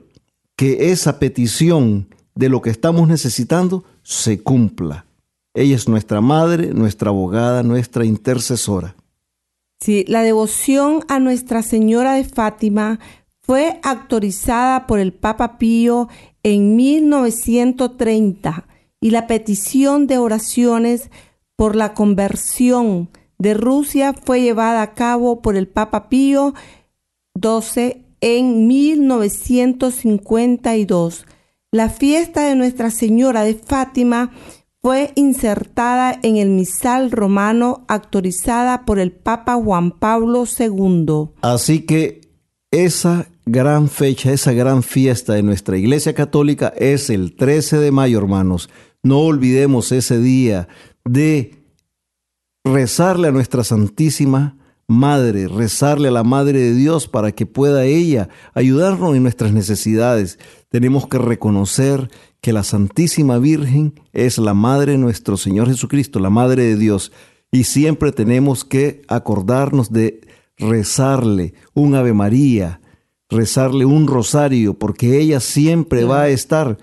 que 0.55 0.91
esa 0.91 1.17
petición 1.17 2.13
de 2.35 2.49
lo 2.49 2.61
que 2.61 2.69
estamos 2.69 3.07
necesitando 3.07 3.83
se 4.03 4.43
cumpla. 4.43 5.07
Ella 5.53 5.75
es 5.75 5.87
nuestra 5.87 6.21
madre, 6.21 6.73
nuestra 6.73 7.09
abogada, 7.09 7.61
nuestra 7.63 8.05
intercesora. 8.05 8.95
Sí, 9.79 10.05
la 10.07 10.23
devoción 10.23 11.03
a 11.07 11.19
Nuestra 11.19 11.61
Señora 11.63 12.13
de 12.13 12.25
Fátima 12.25 12.99
fue 13.41 13.79
autorizada 13.81 14.85
por 14.85 14.99
el 14.99 15.13
Papa 15.13 15.57
Pío 15.57 16.07
en 16.43 16.75
1930 16.75 18.67
y 19.01 19.11
la 19.11 19.25
petición 19.25 20.07
de 20.07 20.17
oraciones 20.17 21.09
por 21.55 21.75
la 21.75 21.93
conversión 21.93 23.09
de 23.37 23.53
Rusia 23.53 24.13
fue 24.13 24.41
llevada 24.41 24.81
a 24.81 24.93
cabo 24.93 25.41
por 25.41 25.55
el 25.55 25.67
Papa 25.67 26.09
Pío 26.09 26.53
XII 27.41 28.05
en 28.21 28.67
1952. 28.67 31.25
La 31.71 31.89
fiesta 31.89 32.43
de 32.43 32.55
Nuestra 32.55 32.91
Señora 32.91 33.43
de 33.43 33.55
Fátima 33.55 34.31
fue 34.81 35.11
insertada 35.15 36.17
en 36.23 36.37
el 36.37 36.49
misal 36.49 37.11
romano 37.11 37.85
autorizada 37.87 38.85
por 38.85 38.99
el 38.99 39.11
Papa 39.11 39.55
Juan 39.55 39.91
Pablo 39.91 40.45
II. 40.45 41.31
Así 41.41 41.81
que 41.81 42.21
esa 42.71 43.27
gran 43.45 43.89
fecha, 43.89 44.31
esa 44.31 44.53
gran 44.53 44.83
fiesta 44.83 45.33
de 45.33 45.43
nuestra 45.43 45.77
Iglesia 45.77 46.13
Católica 46.13 46.73
es 46.77 47.09
el 47.09 47.35
13 47.35 47.79
de 47.79 47.91
mayo, 47.91 48.19
hermanos. 48.19 48.69
No 49.03 49.19
olvidemos 49.19 49.91
ese 49.91 50.19
día 50.19 50.67
de 51.03 51.55
rezarle 52.63 53.29
a 53.29 53.31
nuestra 53.31 53.63
Santísima 53.63 54.57
Madre, 54.89 55.47
rezarle 55.47 56.07
a 56.07 56.11
la 56.11 56.23
Madre 56.23 56.59
de 56.59 56.73
Dios 56.73 57.07
para 57.07 57.31
que 57.31 57.45
pueda 57.45 57.85
ella 57.85 58.27
ayudarnos 58.55 59.15
en 59.15 59.21
nuestras 59.21 59.53
necesidades. 59.53 60.39
Tenemos 60.69 61.07
que 61.07 61.19
reconocer 61.19 62.09
que 62.41 62.53
la 62.53 62.63
Santísima 62.63 63.37
Virgen 63.37 63.93
es 64.13 64.39
la 64.39 64.55
Madre 64.55 64.93
de 64.93 64.97
nuestro 64.97 65.37
Señor 65.37 65.67
Jesucristo, 65.67 66.19
la 66.19 66.31
Madre 66.31 66.63
de 66.63 66.75
Dios, 66.75 67.11
y 67.51 67.65
siempre 67.65 68.11
tenemos 68.11 68.65
que 68.65 69.03
acordarnos 69.07 69.91
de 69.91 70.21
rezarle 70.57 71.53
un 71.75 71.93
Ave 71.93 72.13
María, 72.13 72.81
rezarle 73.29 73.85
un 73.85 74.07
rosario, 74.07 74.73
porque 74.73 75.19
ella 75.19 75.39
siempre 75.39 76.03
va 76.03 76.23
a 76.23 76.29
estar, 76.29 76.79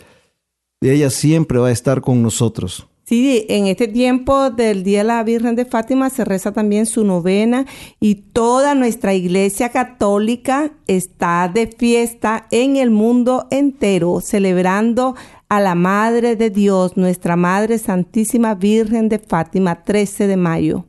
ella 0.80 1.10
siempre 1.10 1.58
va 1.58 1.68
a 1.68 1.72
estar 1.72 2.02
con 2.02 2.22
nosotros. 2.22 2.86
Sí, 3.08 3.46
en 3.48 3.68
este 3.68 3.86
tiempo 3.86 4.50
del 4.50 4.82
Día 4.82 4.98
de 4.98 5.04
la 5.04 5.22
Virgen 5.22 5.54
de 5.54 5.64
Fátima 5.64 6.10
se 6.10 6.24
reza 6.24 6.50
también 6.50 6.86
su 6.86 7.04
novena 7.04 7.64
y 8.00 8.16
toda 8.16 8.74
nuestra 8.74 9.14
iglesia 9.14 9.68
católica 9.68 10.72
está 10.88 11.48
de 11.48 11.68
fiesta 11.68 12.48
en 12.50 12.74
el 12.74 12.90
mundo 12.90 13.46
entero, 13.52 14.20
celebrando 14.20 15.14
a 15.48 15.60
la 15.60 15.76
Madre 15.76 16.34
de 16.34 16.50
Dios, 16.50 16.96
nuestra 16.96 17.36
Madre 17.36 17.78
Santísima 17.78 18.56
Virgen 18.56 19.08
de 19.08 19.20
Fátima, 19.20 19.84
13 19.84 20.26
de 20.26 20.36
mayo. 20.36 20.86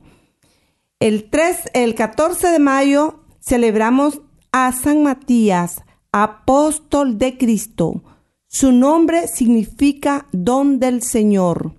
El, 0.99 1.29
3, 1.29 1.69
el 1.75 1.93
14 1.93 2.47
de 2.47 2.57
mayo 2.57 3.19
celebramos 3.39 4.21
a 4.51 4.71
San 4.71 5.03
Matías, 5.03 5.83
apóstol 6.11 7.19
de 7.19 7.37
Cristo. 7.37 8.01
Su 8.47 8.71
nombre 8.71 9.27
significa 9.27 10.25
don 10.31 10.79
del 10.79 11.03
Señor. 11.03 11.76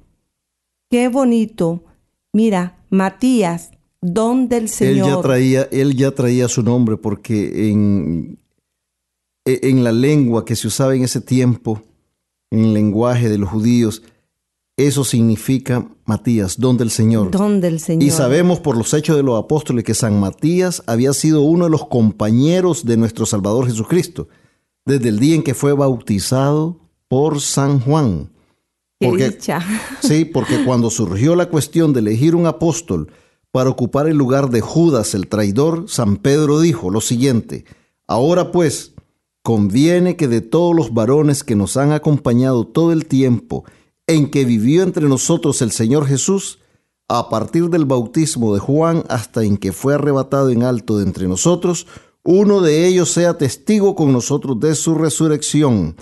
Qué 0.91 1.09
bonito. 1.09 1.85
Mira, 2.33 2.79
Matías, 2.91 3.71
don 4.01 4.49
del 4.49 4.69
Señor. 4.69 5.09
Él 5.09 5.15
ya 5.15 5.21
traía, 5.21 5.63
él 5.71 5.97
ya 5.97 6.11
traía 6.13 6.49
su 6.49 6.63
nombre 6.63 6.97
porque 6.97 7.71
en, 7.71 8.39
en 9.45 9.85
la 9.85 9.93
lengua 9.93 10.45
que 10.45 10.57
se 10.57 10.67
usaba 10.67 10.95
en 10.95 11.05
ese 11.05 11.21
tiempo, 11.21 11.83
en 12.51 12.61
el 12.61 12.75
lenguaje 12.75 13.29
de 13.29 13.39
los 13.39 13.51
judíos, 13.51 14.03
eso 14.79 15.05
significa 15.05 15.89
Matías, 16.05 16.59
don 16.59 16.77
del 16.77 16.91
Señor. 16.91 17.33
Don 17.33 17.61
del 17.61 17.81
Señor. 17.81 18.03
Y 18.05 18.11
sabemos 18.11 18.61
por 18.61 18.77
los 18.77 18.95
hechos 18.95 19.17
de 19.17 19.25
los 19.25 19.39
apóstoles 19.39 19.85
que 19.85 19.93
San 19.93 20.19
Matías 20.21 20.85
había 20.87 21.13
sido 21.13 21.43
uno 21.43 21.65
de 21.65 21.71
los 21.71 21.87
compañeros 21.87 22.87
de 22.87 22.97
nuestro 22.97 23.27
Salvador 23.27 23.67
Jesucristo, 23.67 24.29
desde 24.87 25.09
el 25.09 25.19
día 25.19 25.35
en 25.35 25.43
que 25.43 25.55
fue 25.55 25.73
bautizado 25.73 26.79
por 27.09 27.41
San 27.41 27.81
Juan. 27.81 28.31
Porque, 28.99 29.39
sí, 30.03 30.25
porque 30.25 30.65
cuando 30.65 30.91
surgió 30.91 31.37
la 31.37 31.47
cuestión 31.47 31.93
de 31.93 32.01
elegir 32.01 32.35
un 32.35 32.47
apóstol 32.47 33.13
para 33.51 33.71
ocupar 33.71 34.09
el 34.09 34.17
lugar 34.17 34.51
de 34.51 34.61
Judas 34.61 35.15
el 35.15 35.29
traidor, 35.29 35.85
San 35.89 36.17
Pedro 36.17 36.61
dijo 36.61 36.91
lo 36.91 37.01
siguiente, 37.01 37.65
ahora 38.07 38.53
pues, 38.53 38.95
conviene 39.43 40.17
que 40.17 40.29
de 40.29 40.41
todos 40.41 40.75
los 40.75 40.93
varones 40.93 41.45
que 41.45 41.55
nos 41.55 41.77
han 41.77 41.93
acompañado 41.93 42.67
todo 42.67 42.93
el 42.93 43.07
tiempo, 43.07 43.65
en 44.07 44.31
que 44.31 44.45
vivió 44.45 44.83
entre 44.83 45.09
nosotros 45.09 45.63
el 45.63 45.71
Señor 45.71 46.07
Jesús, 46.07 46.59
a 47.09 47.31
partir 47.31 47.71
del 47.71 47.87
bautismo 47.87 48.53
de 48.53 48.61
Juan 48.61 49.05
hasta 49.09 49.43
en 49.43 49.57
que 49.57 49.73
fue 49.73 49.95
arrebatado 49.95 50.51
en 50.51 50.63
alto 50.63 50.99
de 50.99 51.05
entre 51.05 51.27
nosotros, 51.27 51.87
uno 52.23 52.61
de 52.61 52.87
ellos 52.87 53.11
sea 53.11 53.39
testigo 53.39 53.95
con 53.95 54.13
nosotros 54.13 54.61
de 54.61 54.75
su 54.75 54.95
resurrección. 54.95 55.97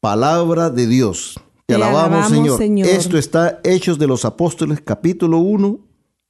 Palabra 0.00 0.70
de 0.70 0.86
Dios. 0.86 1.40
Te, 1.68 1.74
alabamos, 1.74 2.30
Señor. 2.30 2.56
Señor. 2.56 2.88
Esto 2.88 3.18
está 3.18 3.60
Hechos 3.62 3.98
de 3.98 4.06
los 4.06 4.24
Apóstoles, 4.24 4.80
capítulo 4.80 5.36
1, 5.40 5.78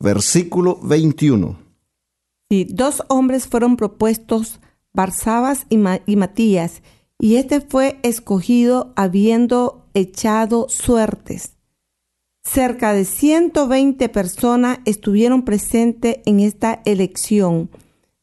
versículo 0.01 0.81
21. 0.83 1.57
Sí, 2.51 2.67
dos 2.69 3.05
hombres 3.07 3.47
fueron 3.47 3.77
propuestos, 3.77 4.59
Barsabas 4.93 5.65
y, 5.69 5.79
y 6.07 6.17
Matías, 6.17 6.83
y 7.21 7.37
este 7.37 7.61
fue 7.61 8.01
escogido 8.03 8.93
habiendo 8.97 9.87
echado 9.95 10.69
suertes. 10.69 11.53
Cerca 12.43 12.93
de 12.93 13.05
120 13.05 14.09
personas 14.09 14.81
estuvieron 14.87 15.45
presentes 15.45 16.17
en 16.27 16.41
esta 16.41 16.83
elección. 16.85 17.71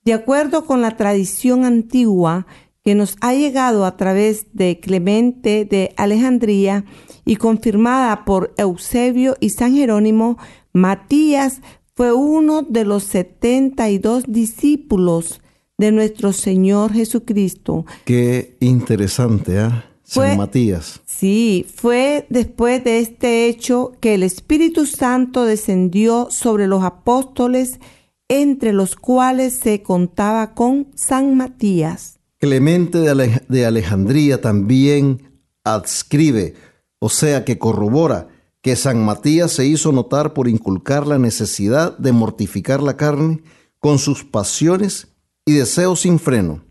De 0.03 0.12
acuerdo 0.12 0.65
con 0.65 0.81
la 0.81 0.98
tradición 0.98 1.63
antigua 1.63 2.45
que 2.86 2.94
nos 2.94 3.18
ha 3.20 3.34
llegado 3.34 3.84
a 3.84 3.98
través 3.98 4.46
de 4.54 4.80
Clemente 4.80 5.65
de 5.65 5.92
Alejandría 5.98 6.86
y 7.25 7.38
confirmada 7.38 8.25
por 8.25 8.54
Eusebio 8.58 9.36
y 9.39 9.50
San 9.50 9.74
Jerónimo, 9.74 10.38
Matías 10.72 11.62
fue 11.96 12.13
uno 12.13 12.62
de 12.62 12.86
los 12.86 13.04
72 13.06 14.25
discípulos 14.27 15.42
de 15.80 15.92
nuestro 15.92 16.32
Señor 16.32 16.94
Jesucristo. 16.94 17.86
Qué 18.06 18.56
interesante, 18.60 19.58
¿ah? 19.58 19.86
San 20.04 20.38
Matías. 20.38 21.01
Sí, 21.06 21.65
fue 21.74 22.27
después 22.30 22.84
de 22.84 23.00
este 23.00 23.48
hecho 23.48 23.94
que 24.00 24.13
el 24.13 24.22
Espíritu 24.22 24.86
Santo 24.86 25.46
descendió 25.46 26.27
sobre 26.30 26.68
los 26.68 26.84
apóstoles, 26.84 27.80
entre 28.27 28.74
los 28.74 28.96
cuales 28.96 29.56
se 29.56 29.82
contaba 29.82 30.54
con 30.54 30.88
San 30.94 31.36
Matías. 31.36 32.14
Clemente 32.39 33.00
de 33.00 33.65
Alejandría 33.65 34.42
también 34.42 35.42
adscribe, 35.63 36.56
o 37.00 37.10
sea 37.10 37.46
que 37.46 37.58
corrobora, 37.58 38.27
que 38.62 38.75
San 38.75 39.06
Matías 39.06 39.51
se 39.51 39.65
hizo 39.65 39.92
notar 39.92 40.34
por 40.34 40.48
inculcar 40.48 41.06
la 41.06 41.20
necesidad 41.20 41.98
de 41.98 42.12
mortificar 42.12 42.82
la 42.82 42.98
carne 42.98 43.44
con 43.80 44.00
sus 44.00 44.24
pasiones 44.24 45.10
y 45.46 45.54
deseos 45.54 46.01
sin 46.01 46.20
freno. 46.20 46.63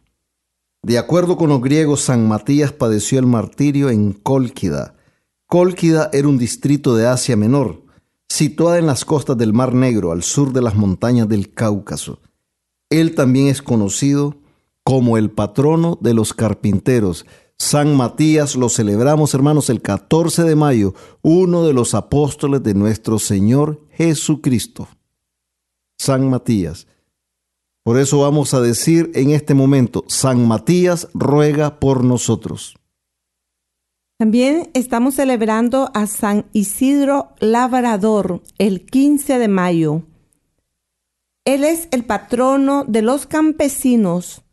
De 0.82 0.98
acuerdo 0.98 1.36
con 1.36 1.48
los 1.48 1.62
griegos, 1.62 2.02
San 2.02 2.28
Matías 2.28 2.72
padeció 2.72 3.18
el 3.18 3.26
martirio 3.26 3.90
en 3.90 4.12
Cólquida. 4.12 4.96
Cólquida 5.46 6.10
era 6.12 6.28
un 6.28 6.36
distrito 6.36 6.94
de 6.94 7.06
Asia 7.06 7.36
Menor, 7.36 7.84
situada 8.28 8.78
en 8.78 8.86
las 8.86 9.04
costas 9.04 9.38
del 9.38 9.52
Mar 9.52 9.72
Negro, 9.72 10.12
al 10.12 10.22
sur 10.22 10.52
de 10.52 10.60
las 10.60 10.74
montañas 10.74 11.28
del 11.28 11.54
Cáucaso. 11.54 12.20
Él 12.90 13.14
también 13.14 13.46
es 13.46 13.62
conocido 13.62 14.36
como 14.84 15.18
el 15.18 15.30
patrono 15.30 15.98
de 16.00 16.14
los 16.14 16.32
carpinteros. 16.32 17.26
San 17.58 17.96
Matías 17.96 18.56
lo 18.56 18.68
celebramos, 18.68 19.34
hermanos, 19.34 19.70
el 19.70 19.80
14 19.80 20.44
de 20.44 20.54
mayo, 20.54 20.94
uno 21.22 21.64
de 21.64 21.72
los 21.72 21.94
apóstoles 21.94 22.62
de 22.62 22.74
nuestro 22.74 23.18
Señor 23.18 23.80
Jesucristo. 23.90 24.88
San 25.98 26.28
Matías. 26.28 26.86
Por 27.82 27.98
eso 27.98 28.20
vamos 28.20 28.54
a 28.54 28.60
decir 28.60 29.10
en 29.14 29.30
este 29.30 29.54
momento, 29.54 30.04
San 30.08 30.46
Matías 30.46 31.08
ruega 31.14 31.80
por 31.80 32.04
nosotros. 32.04 32.76
También 34.18 34.70
estamos 34.74 35.16
celebrando 35.16 35.90
a 35.92 36.06
San 36.06 36.46
Isidro 36.52 37.34
Labrador 37.40 38.42
el 38.58 38.86
15 38.86 39.38
de 39.38 39.48
mayo. 39.48 40.02
Él 41.44 41.64
es 41.64 41.88
el 41.90 42.04
patrono 42.04 42.84
de 42.84 43.02
los 43.02 43.26
campesinos. 43.26 44.43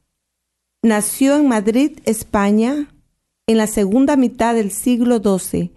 Nació 0.83 1.35
en 1.35 1.47
Madrid, 1.47 1.99
España, 2.05 2.93
en 3.47 3.57
la 3.57 3.67
segunda 3.67 4.15
mitad 4.15 4.55
del 4.55 4.71
siglo 4.71 5.21
XII 5.21 5.71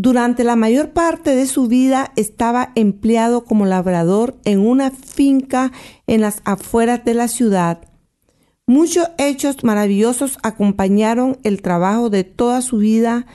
durante 0.00 0.44
la 0.44 0.54
mayor 0.54 0.90
parte 0.90 1.34
de 1.34 1.48
su 1.48 1.66
vida 1.66 2.12
estaba 2.14 2.70
empleado 2.76 3.44
como 3.44 3.66
labrador 3.66 4.36
en 4.44 4.60
una 4.60 4.92
finca 4.92 5.72
en 6.06 6.20
las 6.20 6.40
afueras 6.44 7.04
de 7.04 7.14
la 7.14 7.26
ciudad. 7.26 7.80
Muchos 8.64 9.08
hechos 9.18 9.64
maravillosos 9.64 10.38
acompañaron 10.44 11.38
el 11.42 11.62
trabajo 11.62 12.10
de 12.10 12.22
toda 12.22 12.62
su 12.62 12.78
vida 12.78 13.26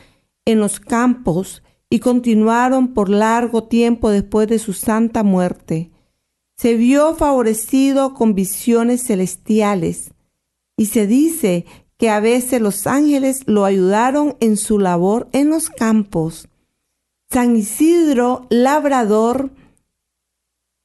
en 0.46 0.62
los 0.62 0.80
campos 0.80 1.64
y 1.90 2.00
continuaron 2.00 2.94
por 2.94 3.10
largo 3.10 3.66
tiempo 3.66 4.10
después 4.10 4.48
de 4.48 4.58
su 4.58 4.72
santa 4.72 5.22
muerte. 5.22 5.92
Se 6.56 6.76
vio 6.76 7.14
favorecido 7.14 8.14
con 8.14 8.36
visiones 8.36 9.04
celestiales 9.04 10.13
y 10.78 10.86
se 10.88 11.08
dice 11.08 11.66
que 11.98 12.10
a 12.10 12.20
veces 12.20 12.60
los 12.62 12.86
ángeles 12.88 13.44
lo 13.46 13.64
ayudaron 13.66 14.36
en 14.40 14.58
su 14.58 14.80
labor 14.80 15.30
en 15.32 15.50
los 15.50 15.70
campos. 15.70 16.50
San 17.32 17.56
Isidro 17.56 18.48
Labrador 18.50 19.52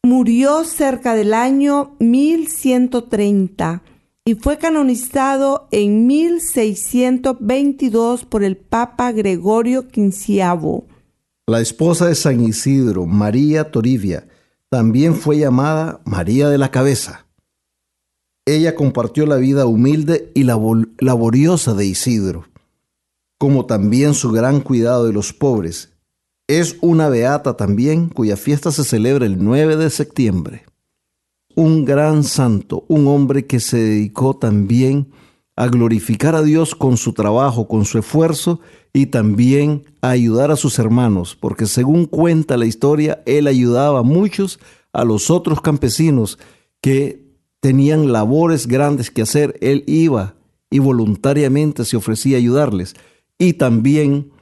murió 0.03 0.65
cerca 0.65 1.15
del 1.15 1.33
año 1.35 1.97
1130 1.99 3.83
y 4.25 4.35
fue 4.35 4.59
canonizado 4.59 5.69
en 5.71 6.07
1622 6.07 8.25
por 8.25 8.43
el 8.45 8.57
Papa 8.57 9.13
Gregorio 9.13 9.83
XV. 9.83 10.85
La 11.47 11.61
esposa 11.61 12.07
de 12.07 12.15
San 12.15 12.41
Isidro, 12.43 13.05
María 13.07 13.71
Toribia, 13.71 14.29
también 14.69 15.15
fue 15.15 15.39
llamada 15.39 16.01
María 16.05 16.51
de 16.51 16.59
la 16.59 16.71
Cabeza. 16.71 17.28
Ella 18.49 18.75
compartió 18.75 19.27
la 19.27 19.37
vida 19.37 19.67
humilde 19.67 20.33
y 20.35 20.45
laboriosa 20.45 21.75
de 21.75 21.87
Isidro, 21.87 22.47
como 23.39 23.67
también 23.67 24.15
su 24.15 24.31
gran 24.33 24.61
cuidado 24.61 25.07
de 25.07 25.13
los 25.13 25.33
pobres 25.33 25.91
es 26.49 26.79
una 26.81 27.11
beata 27.11 27.59
también 27.59 28.09
cuya 28.09 28.37
fiesta 28.37 28.73
se 28.73 28.83
celebra 28.83 29.27
el 29.27 29.45
9 29.45 29.77
de 29.77 29.91
septiembre. 29.91 30.65
Un 31.55 31.85
gran 31.85 32.25
santo, 32.25 32.87
un 32.89 33.07
hombre 33.07 33.47
que 33.47 33.61
se 33.61 33.77
dedicó 33.77 34.35
también 34.35 35.11
a 35.57 35.67
glorificar 35.67 36.35
a 36.35 36.43
Dios 36.43 36.75
con 36.75 36.97
su 36.97 37.13
trabajo, 37.13 37.69
con 37.69 37.85
su 37.85 37.99
esfuerzo 37.99 38.61
y 38.95 39.07
también 39.07 39.85
a 40.01 40.11
ayudar 40.11 40.51
a 40.51 40.57
sus 40.57 40.79
hermanos, 40.79 41.37
porque 41.39 41.67
según 41.67 42.07
cuenta 42.07 42.57
la 42.57 42.65
historia, 42.65 43.23
él 43.27 43.47
ayudaba 43.47 43.99
a 43.99 44.05
muchos 44.05 44.59
a 44.95 45.05
los 45.05 45.31
otros 45.31 45.61
campesinos 45.61 46.39
que 46.81 47.28
tenían 47.61 48.13
labores 48.13 48.67
grandes 48.67 49.11
que 49.11 49.23
hacer, 49.23 49.57
él 49.61 49.85
iba 49.87 50.37
y 50.71 50.79
voluntariamente 50.79 51.85
se 51.85 51.97
ofrecía 51.97 52.37
a 52.37 52.41
ayudarles. 52.41 52.95
Y 53.39 53.55
también 53.55 54.33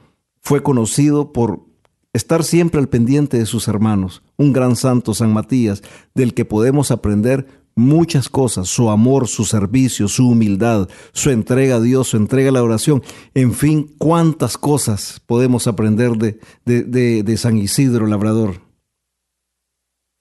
fue 0.41 0.63
conocido 0.63 1.33
por 1.33 1.65
estar 2.13 2.43
siempre 2.43 2.79
al 2.79 2.89
pendiente 2.89 3.37
de 3.37 3.45
sus 3.45 3.67
hermanos, 3.67 4.23
un 4.37 4.53
gran 4.53 4.75
santo 4.75 5.13
San 5.13 5.31
Matías, 5.31 5.83
del 6.15 6.33
que 6.33 6.45
podemos 6.45 6.91
aprender 6.91 7.47
muchas 7.77 8.27
cosas, 8.27 8.67
su 8.67 8.89
amor, 8.89 9.27
su 9.27 9.45
servicio, 9.45 10.07
su 10.07 10.27
humildad, 10.27 10.89
su 11.13 11.29
entrega 11.29 11.75
a 11.75 11.79
Dios, 11.79 12.09
su 12.09 12.17
entrega 12.17 12.49
a 12.49 12.53
la 12.53 12.63
oración, 12.63 13.03
en 13.35 13.53
fin, 13.53 13.93
cuántas 13.99 14.57
cosas 14.57 15.21
podemos 15.25 15.67
aprender 15.67 16.13
de, 16.13 16.39
de, 16.65 17.37
San 17.37 17.57
Isidro 17.57 18.07
Labrador. 18.07 18.61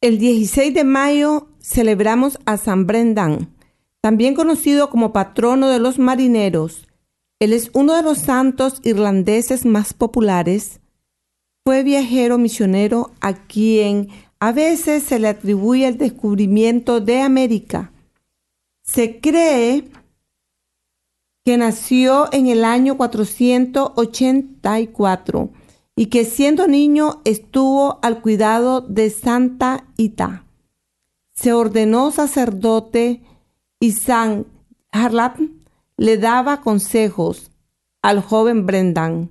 El 0.02 0.18
16 0.18 0.74
de 0.74 0.84
mayo 0.84 1.48
celebramos 1.66 2.38
a 2.46 2.56
San 2.56 2.86
Brendan, 2.86 3.54
también 4.00 4.34
conocido 4.34 4.88
como 4.88 5.12
patrono 5.12 5.68
de 5.68 5.80
los 5.80 5.98
marineros. 5.98 6.86
Él 7.40 7.52
es 7.52 7.70
uno 7.74 7.94
de 7.94 8.02
los 8.02 8.18
santos 8.18 8.80
irlandeses 8.84 9.66
más 9.66 9.92
populares 9.92 10.80
fue 11.66 11.82
viajero 11.82 12.38
misionero 12.38 13.10
a 13.20 13.34
quien 13.34 14.08
a 14.38 14.52
veces 14.52 15.02
se 15.02 15.18
le 15.18 15.26
atribuye 15.26 15.88
el 15.88 15.98
descubrimiento 15.98 17.00
de 17.00 17.20
América. 17.20 17.90
Se 18.84 19.18
cree 19.18 19.90
que 21.44 21.56
nació 21.56 22.32
en 22.32 22.46
el 22.46 22.64
año 22.64 22.96
484 22.96 25.50
y 25.96 26.06
que 26.06 26.24
siendo 26.24 26.68
niño 26.68 27.20
estuvo 27.24 27.98
al 28.00 28.22
cuidado 28.22 28.82
de 28.82 29.10
Santa 29.10 29.88
Ita. 29.96 30.45
Se 31.36 31.52
ordenó 31.52 32.10
sacerdote 32.10 33.22
y 33.78 33.92
San 33.92 34.46
Harlap 34.90 35.38
le 35.96 36.16
daba 36.16 36.62
consejos 36.62 37.50
al 38.02 38.22
joven 38.22 38.66
Brendan. 38.66 39.30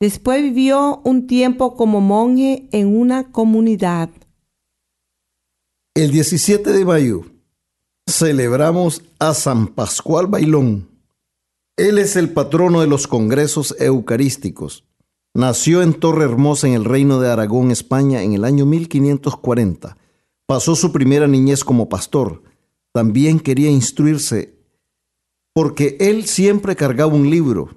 Después 0.00 0.42
vivió 0.42 1.00
un 1.04 1.26
tiempo 1.26 1.76
como 1.76 2.00
monje 2.00 2.68
en 2.72 2.98
una 2.98 3.30
comunidad. 3.30 4.10
El 5.94 6.10
17 6.10 6.72
de 6.72 6.84
mayo 6.84 7.22
celebramos 8.08 9.02
a 9.18 9.34
San 9.34 9.68
Pascual 9.68 10.26
Bailón. 10.26 10.88
Él 11.76 11.98
es 11.98 12.16
el 12.16 12.30
patrono 12.30 12.80
de 12.80 12.86
los 12.86 13.06
congresos 13.06 13.76
eucarísticos. 13.78 14.84
Nació 15.34 15.82
en 15.82 15.94
Torre 15.94 16.24
Hermosa 16.24 16.66
en 16.66 16.74
el 16.74 16.84
Reino 16.84 17.20
de 17.20 17.30
Aragón, 17.30 17.70
España, 17.70 18.22
en 18.22 18.32
el 18.32 18.44
año 18.44 18.66
1540. 18.66 19.96
Pasó 20.52 20.76
su 20.76 20.92
primera 20.92 21.26
niñez 21.26 21.64
como 21.64 21.88
pastor. 21.88 22.42
También 22.92 23.40
quería 23.40 23.70
instruirse 23.70 24.58
porque 25.54 25.96
él 25.98 26.26
siempre 26.26 26.76
cargaba 26.76 27.14
un 27.14 27.30
libro 27.30 27.70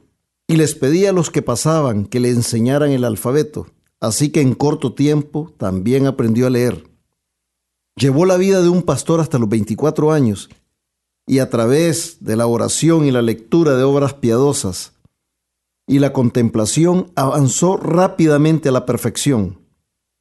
y 0.45 0.57
les 0.57 0.75
pedía 0.75 1.11
a 1.11 1.13
los 1.13 1.31
que 1.31 1.41
pasaban 1.41 2.05
que 2.05 2.19
le 2.19 2.31
enseñaran 2.31 2.91
el 2.91 3.05
alfabeto, 3.05 3.67
así 4.01 4.29
que 4.29 4.41
en 4.41 4.55
corto 4.55 4.93
tiempo 4.93 5.53
también 5.57 6.05
aprendió 6.05 6.47
a 6.47 6.49
leer. 6.49 6.83
Llevó 7.95 8.25
la 8.25 8.35
vida 8.35 8.61
de 8.61 8.67
un 8.67 8.83
pastor 8.83 9.21
hasta 9.21 9.39
los 9.39 9.47
24 9.47 10.11
años 10.11 10.49
y 11.25 11.39
a 11.39 11.49
través 11.49 12.25
de 12.25 12.35
la 12.35 12.45
oración 12.45 13.05
y 13.05 13.11
la 13.11 13.21
lectura 13.21 13.77
de 13.77 13.83
obras 13.83 14.15
piadosas 14.15 14.91
y 15.87 15.99
la 15.99 16.11
contemplación 16.11 17.09
avanzó 17.15 17.77
rápidamente 17.77 18.67
a 18.67 18.73
la 18.73 18.85
perfección, 18.85 19.64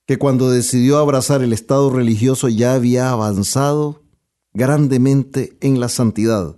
que 0.07 0.19
cuando 0.19 0.51
decidió 0.51 0.99
abrazar 0.99 1.43
el 1.43 1.53
estado 1.53 1.91
religioso 1.91 2.49
ya 2.49 2.75
había 2.75 3.11
avanzado 3.11 4.03
grandemente 4.53 5.57
en 5.61 5.81
la 5.81 5.89
santidad. 5.89 6.57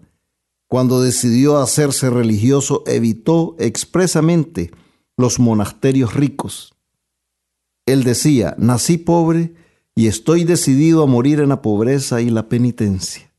Cuando 0.69 1.01
decidió 1.01 1.59
hacerse 1.59 2.11
religioso, 2.11 2.83
evitó 2.87 3.55
expresamente 3.59 4.73
los 5.17 5.39
monasterios 5.39 6.15
ricos. 6.15 6.75
Él 7.87 8.03
decía, 8.03 8.55
nací 8.59 8.99
pobre 8.99 9.55
y 9.95 10.09
estoy 10.09 10.45
decidido 10.45 11.03
a 11.03 11.07
morir 11.07 11.41
en 11.41 11.49
la 11.49 11.63
pobreza 11.63 12.21
y 12.21 12.31
la 12.31 12.49
penitencia. 12.49 13.31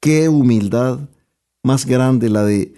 Qué 0.00 0.28
humildad 0.28 1.00
más 1.64 1.84
grande 1.84 2.30
la 2.30 2.44
de 2.44 2.74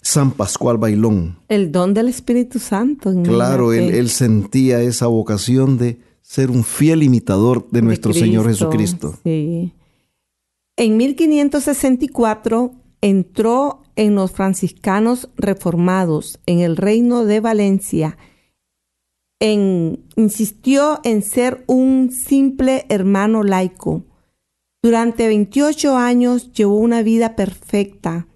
San 0.00 0.30
Pascual 0.30 0.78
Bailón. 0.78 1.36
El 1.48 1.72
don 1.72 1.92
del 1.92 2.08
Espíritu 2.08 2.60
Santo. 2.60 3.12
Claro, 3.22 3.72
él, 3.72 4.08
sentía 4.08 4.80
esa 4.80 5.08
vocación 5.08 5.76
de 5.76 5.98
ser 6.32 6.50
un 6.50 6.64
fiel 6.64 7.02
imitador 7.02 7.68
de, 7.70 7.82
nuestro 7.82 8.14
Señor 8.14 8.46
Jesucristo. 8.46 9.18
Sí. 9.22 9.74
En 10.78 10.96
1564 10.96 12.72
entró 13.02 13.82
en 13.96 14.14
los 14.14 14.30
franciscanos 14.30 15.28
reformados 15.36 16.40
en 16.46 16.60
el 16.60 16.78
reino 16.78 17.26
de 17.26 17.40
Valencia. 17.40 18.16
insistió 19.40 21.00
en 21.04 21.20
ser 21.20 21.64
un 21.66 22.10
simple 22.10 22.86
hermano 22.88 23.42
laico. 23.42 24.06
Durante 24.82 25.26
28 25.26 25.98
años 25.98 26.50
llevó 26.54 26.78
una 26.78 27.02
vida 27.02 27.36
perfecta 27.36 28.26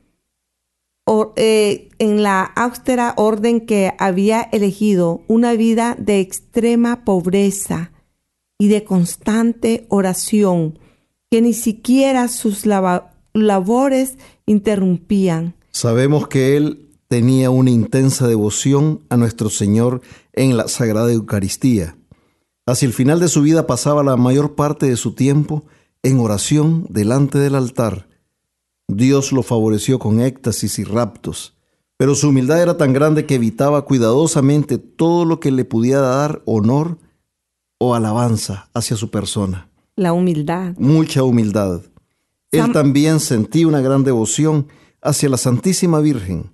eh, 1.37 1.89
en 1.99 2.23
la 2.23 2.43
austera 2.43 3.15
orden 3.17 3.65
que 3.65 3.93
había 3.99 4.43
elegido, 4.43 5.23
una 5.29 5.53
vida 5.53 5.97
de 5.99 6.21
extrema 6.21 7.05
pobreza 7.05 7.93
y 8.59 8.69
de 8.69 8.85
constante 8.85 9.87
oración, 9.89 10.79
que 11.31 11.41
ni 11.43 11.53
siquiera 11.53 12.29
sus 12.29 12.65
labores 13.35 14.17
interrumpían. 14.47 15.55
Sabemos 15.71 16.27
que 16.27 16.57
él 16.57 16.89
tenía 17.09 17.51
una 17.51 17.71
intensa 17.71 18.27
devoción 18.27 19.03
a 19.09 19.17
nuestro 19.17 19.51
Señor 19.51 20.01
en 20.33 20.57
la 20.57 20.69
Sagrada 20.69 21.13
Eucaristía. 21.13 21.97
Hacia 22.67 22.87
el 22.87 22.93
final 22.93 23.21
de 23.21 23.29
su 23.29 23.43
vida 23.43 23.67
pasaba 23.67 24.03
la 24.03 24.17
mayor 24.17 24.57
parte 24.57 24.87
de 24.87 24.97
su 24.97 25.15
tiempo 25.15 25.65
en 26.03 26.19
oración 26.19 26.87
delante 26.89 27.39
del 27.39 27.55
altar. 27.55 28.09
Dios 28.89 29.33
lo 29.33 29.43
favoreció 29.43 29.99
con 29.99 30.21
éxtasis 30.21 30.79
y 30.79 30.85
raptos, 30.85 31.57
pero 31.97 32.15
su 32.15 32.29
humildad 32.29 32.63
era 32.63 32.77
tan 32.77 32.93
grande 32.93 33.27
que 33.27 33.37
evitaba 33.37 33.85
cuidadosamente 33.85 34.79
todo 34.79 35.25
lo 35.25 35.41
que 35.41 35.51
le 35.51 35.65
pudiera 35.65 36.01
dar 36.01 36.43
honor 36.45 36.99
o 37.79 37.95
alabanza 37.95 38.69
hacia 38.75 38.97
su 38.97 39.11
persona. 39.11 39.69
La 39.97 40.13
humildad. 40.13 40.75
Mucha 40.79 41.23
humildad. 41.23 41.83
Él 42.53 42.73
también 42.73 43.21
sentía 43.21 43.67
una 43.67 43.81
gran 43.81 44.05
devoción 44.05 44.69
hacia 45.03 45.29
la 45.29 45.37
Santísima 45.37 46.01
Virgen. 46.01 46.53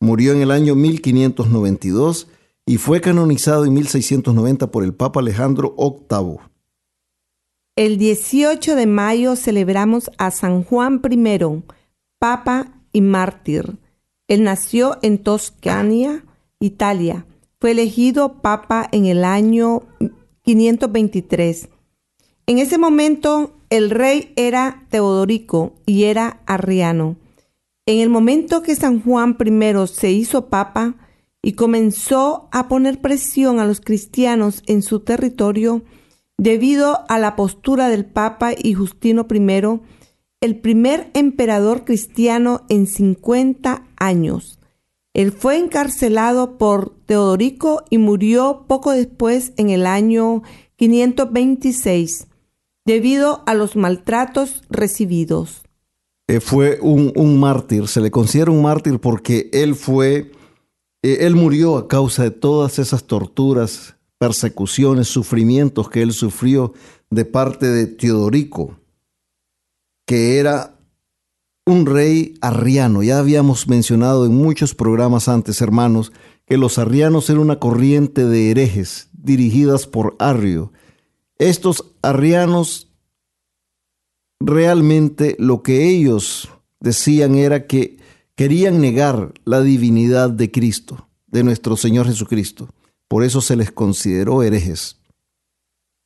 Murió 0.00 0.32
en 0.32 0.42
el 0.42 0.50
año 0.50 0.74
1592 0.74 2.28
y 2.66 2.78
fue 2.78 3.00
canonizado 3.00 3.64
en 3.64 3.74
1690 3.74 4.70
por 4.70 4.84
el 4.84 4.94
Papa 4.94 5.20
Alejandro 5.20 5.74
VIII. 5.78 6.38
El 7.76 7.98
18 7.98 8.74
de 8.74 8.86
mayo 8.86 9.36
celebramos 9.36 10.10
a 10.16 10.30
San 10.30 10.64
Juan 10.64 11.02
I, 11.10 11.62
Papa 12.18 12.72
y 12.90 13.02
mártir. 13.02 13.76
Él 14.28 14.44
nació 14.44 14.96
en 15.02 15.18
Toscania, 15.18 16.24
Italia. 16.58 17.26
Fue 17.60 17.72
elegido 17.72 18.40
Papa 18.40 18.88
en 18.92 19.04
el 19.04 19.24
año 19.24 19.82
523. 20.40 21.68
En 22.46 22.58
ese 22.58 22.78
momento 22.78 23.58
el 23.68 23.90
rey 23.90 24.32
era 24.36 24.86
Teodorico 24.88 25.74
y 25.84 26.04
era 26.04 26.40
arriano. 26.46 27.16
En 27.84 27.98
el 27.98 28.08
momento 28.08 28.62
que 28.62 28.74
San 28.74 29.02
Juan 29.02 29.36
I 29.38 29.86
se 29.86 30.12
hizo 30.12 30.46
Papa 30.46 30.94
y 31.42 31.52
comenzó 31.52 32.48
a 32.52 32.68
poner 32.68 33.02
presión 33.02 33.60
a 33.60 33.66
los 33.66 33.82
cristianos 33.82 34.62
en 34.66 34.80
su 34.80 35.00
territorio, 35.00 35.82
Debido 36.38 37.04
a 37.08 37.18
la 37.18 37.34
postura 37.34 37.88
del 37.88 38.04
Papa 38.04 38.52
y 38.56 38.74
Justino 38.74 39.26
I, 39.30 39.80
el 40.40 40.60
primer 40.60 41.10
emperador 41.14 41.84
cristiano 41.84 42.62
en 42.68 42.86
50 42.86 43.84
años. 43.96 44.58
Él 45.14 45.32
fue 45.32 45.56
encarcelado 45.56 46.58
por 46.58 46.94
Teodorico 47.06 47.84
y 47.88 47.96
murió 47.96 48.66
poco 48.68 48.92
después 48.92 49.54
en 49.56 49.70
el 49.70 49.86
año 49.86 50.42
526 50.76 52.26
debido 52.84 53.42
a 53.46 53.54
los 53.54 53.76
maltratos 53.76 54.62
recibidos. 54.70 55.62
Eh, 56.28 56.40
fue 56.40 56.78
un, 56.80 57.38
mártir, 57.38 57.88
se 57.88 58.00
le 58.00 58.10
considera 58.10 58.50
un 58.50 58.62
mártir 58.62 59.00
porque 59.00 59.48
él 59.52 59.74
fue, 59.74 60.32
eh, 61.02 61.18
él 61.20 61.34
murió 61.34 61.76
a 61.76 61.88
causa 61.88 62.22
de 62.24 62.30
todas 62.30 62.78
esas 62.78 63.04
torturas 63.04 63.95
persecuciones, 64.18 65.08
sufrimientos 65.08 65.90
que 65.90 66.02
él 66.02 66.12
sufrió 66.12 66.72
de 67.10 67.24
parte 67.24 67.66
de 67.66 67.86
Teodorico, 67.86 68.78
que 70.06 70.38
era 70.38 70.78
un 71.66 71.86
rey 71.86 72.34
arriano. 72.40 73.02
Ya 73.02 73.18
habíamos 73.18 73.68
mencionado 73.68 74.24
en 74.24 74.34
muchos 74.34 74.74
programas 74.74 75.28
antes, 75.28 75.60
hermanos, 75.60 76.12
que 76.46 76.56
los 76.56 76.78
arrianos 76.78 77.28
eran 77.28 77.42
una 77.42 77.58
corriente 77.58 78.24
de 78.24 78.50
herejes 78.50 79.08
dirigidas 79.12 79.86
por 79.86 80.16
Arrio. 80.18 80.72
Estos 81.38 81.84
arrianos 82.02 82.92
realmente 84.40 85.36
lo 85.38 85.62
que 85.62 85.88
ellos 85.88 86.48
decían 86.80 87.34
era 87.34 87.66
que 87.66 87.98
querían 88.36 88.80
negar 88.80 89.34
la 89.44 89.60
divinidad 89.60 90.30
de 90.30 90.50
Cristo, 90.50 91.08
de 91.26 91.42
nuestro 91.42 91.76
Señor 91.76 92.06
Jesucristo. 92.06 92.68
Por 93.08 93.22
eso 93.24 93.40
se 93.40 93.56
les 93.56 93.70
consideró 93.70 94.42
herejes. 94.42 94.96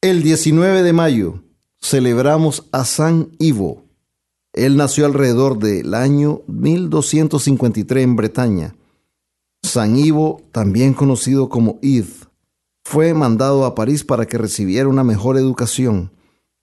El 0.02 0.22
19 0.22 0.82
de 0.82 0.92
mayo 0.92 1.42
celebramos 1.80 2.66
a 2.72 2.84
San 2.84 3.30
Ivo. 3.38 3.84
Él 4.52 4.76
nació 4.76 5.06
alrededor 5.06 5.58
del 5.58 5.94
año 5.94 6.42
1253 6.46 8.04
en 8.04 8.16
Bretaña. 8.16 8.74
San 9.62 9.96
Ivo, 9.96 10.42
también 10.52 10.94
conocido 10.94 11.48
como 11.48 11.78
Id, 11.82 12.06
fue 12.84 13.14
mandado 13.14 13.64
a 13.64 13.74
París 13.74 14.04
para 14.04 14.26
que 14.26 14.38
recibiera 14.38 14.88
una 14.88 15.04
mejor 15.04 15.36
educación. 15.36 16.10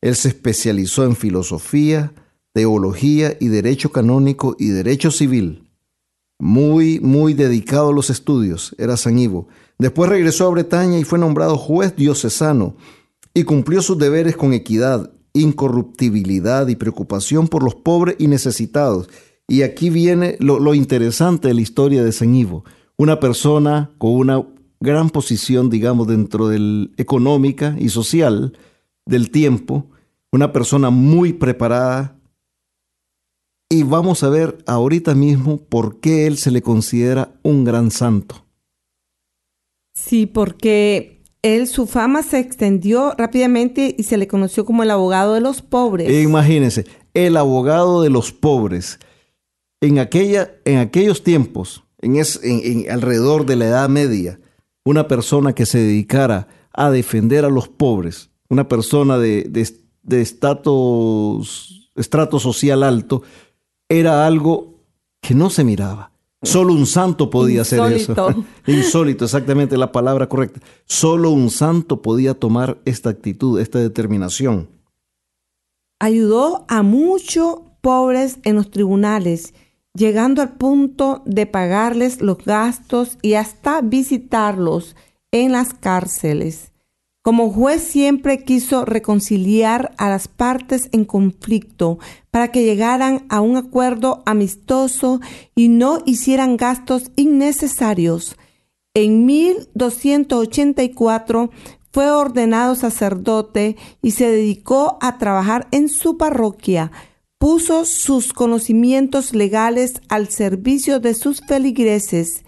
Él 0.02 0.16
se 0.16 0.30
especializó 0.30 1.04
en 1.06 1.16
filosofía, 1.16 2.14
teología 2.54 3.38
y 3.40 3.48
derecho 3.48 3.92
canónico 3.92 4.56
y 4.60 4.70
derecho 4.70 5.10
civil. 5.10 5.70
Muy, 6.40 7.00
muy 7.00 7.34
dedicado 7.34 7.90
a 7.90 7.94
los 7.94 8.10
estudios 8.10 8.76
era 8.78 8.98
San 8.98 9.18
Ivo 9.18 9.48
Después 9.80 10.10
regresó 10.10 10.48
a 10.48 10.52
Bretaña 10.52 10.98
y 10.98 11.04
fue 11.04 11.20
nombrado 11.20 11.58
juez 11.58 11.96
diocesano 11.96 12.76
y 13.34 13.44
cumplió 13.44 13.84
sus 13.84 14.00
deberes 14.00 14.36
con 14.36 14.54
equidad, 14.54 15.12
incorruptibilidad 15.34 16.68
y 16.68 16.76
preocupación 16.76 17.48
por 17.48 17.64
los 17.64 17.76
pobres 17.76 18.16
y 18.18 18.28
necesitados. 18.28 19.08
Y 19.48 19.62
aquí 19.62 19.92
viene 19.92 20.36
lo, 20.40 20.74
interesante 20.74 21.50
de 21.50 21.54
la 21.54 21.62
historia 21.62 22.04
de 22.04 22.12
San 22.12 22.34
Ivo, 22.34 22.66
una 22.98 23.20
persona 23.20 23.92
con 24.00 24.12
una 24.12 24.44
gran 24.80 25.12
posición, 25.12 25.70
digamos, 25.70 26.08
dentro 26.08 26.48
del 26.48 26.92
económica 26.98 27.76
y 27.80 27.90
social 27.90 28.58
del 29.06 29.30
tiempo, 29.30 29.92
una 30.32 30.52
persona 30.52 30.90
muy 30.90 31.34
preparada. 31.34 32.20
Y 33.70 33.84
vamos 33.84 34.24
a 34.24 34.30
ver 34.30 34.58
ahorita 34.66 35.14
mismo 35.14 35.58
por 35.58 36.00
qué 36.00 36.26
él 36.26 36.38
se 36.38 36.50
le 36.50 36.64
considera 36.64 37.40
un 37.44 37.64
gran 37.64 37.92
santo. 37.92 38.47
Sí, 39.98 40.28
porque 40.28 41.24
él, 41.42 41.68
su 41.68 41.88
fama 41.88 42.22
se 42.22 42.40
extendió 42.40 43.14
rápidamente 43.18 43.96
y 43.98 44.04
se 44.04 44.18
le 44.18 44.28
conoció 44.28 44.64
como 44.64 44.84
el 44.84 44.92
abogado 44.92 45.34
de 45.34 45.42
los 45.42 45.64
pobres. 45.64 46.24
Imagínense, 46.24 46.86
el 47.16 47.36
abogado 47.36 48.04
de 48.04 48.12
los 48.12 48.32
pobres. 48.32 49.00
En, 49.82 49.98
aquella, 49.98 50.52
en 50.66 50.78
aquellos 50.78 51.24
tiempos, 51.24 51.84
en, 52.00 52.16
en, 52.16 52.92
alrededor 52.92 53.48
de 53.48 53.56
la 53.56 53.66
Edad 53.66 53.90
Media, 53.90 54.40
una 54.86 55.08
persona 55.08 55.54
que 55.54 55.66
se 55.66 55.80
dedicara 55.80 56.48
a 56.74 56.92
defender 56.92 57.44
a 57.44 57.50
los 57.50 57.68
pobres, 57.68 58.30
una 58.50 58.68
persona 58.68 59.18
de, 59.18 59.46
de, 59.50 59.68
de 60.04 60.22
estatus, 60.22 61.92
estrato 61.96 62.40
social 62.40 62.84
alto, 62.84 63.24
era 63.90 64.28
algo 64.28 64.84
que 65.22 65.34
no 65.34 65.50
se 65.50 65.64
miraba. 65.64 66.12
Solo 66.44 66.74
un 66.74 66.86
santo 66.86 67.30
podía 67.30 67.62
hacer 67.62 67.92
eso. 67.94 68.46
Insólito, 68.68 69.26
exactamente 69.26 69.78
la 69.78 69.92
palabra 69.92 70.30
correcta. 70.30 70.60
Solo 70.86 71.32
un 71.32 71.50
santo 71.50 72.02
podía 72.02 72.36
tomar 72.36 72.80
esta 72.86 73.10
actitud, 73.10 73.60
esta 73.60 73.80
determinación. 73.80 74.70
Ayudó 76.00 76.66
a 76.68 76.84
muchos 76.84 77.62
pobres 77.82 78.38
en 78.44 78.56
los 78.56 78.70
tribunales, 78.70 79.56
llegando 79.96 80.44
al 80.44 80.54
punto 80.58 81.24
de 81.26 81.48
pagarles 81.48 82.22
los 82.22 82.38
gastos 82.38 83.18
y 83.24 83.34
hasta 83.34 83.82
visitarlos 83.82 84.96
en 85.32 85.54
las 85.54 85.74
cárceles. 85.74 86.72
Como 87.28 87.52
juez 87.52 87.84
siempre 87.84 88.46
quiso 88.46 88.86
reconciliar 88.86 89.94
a 89.98 90.08
las 90.08 90.30
partes 90.30 90.88
en 90.94 91.04
conflicto 91.04 92.00
para 92.32 92.54
que 92.54 92.64
llegaran 92.64 93.26
a 93.28 93.42
un 93.42 93.58
acuerdo 93.58 94.24
amistoso 94.26 95.20
y 95.54 95.68
no 95.68 96.00
hicieran 96.06 96.56
gastos 96.56 97.12
innecesarios. 97.18 98.38
En 98.94 99.26
1284 99.26 101.50
fue 101.92 102.12
ordenado 102.12 102.76
sacerdote 102.76 103.76
y 104.02 104.12
se 104.12 104.32
dedicó 104.32 104.98
a 105.02 105.18
trabajar 105.18 105.68
en 105.72 105.90
su 105.90 106.16
parroquia. 106.16 106.94
Puso 107.38 107.84
sus 107.84 108.32
conocimientos 108.32 109.34
legales 109.34 109.96
al 110.08 110.30
servicio 110.30 111.02
de 111.02 111.14
sus 111.14 111.42
feligreses. 111.42 112.46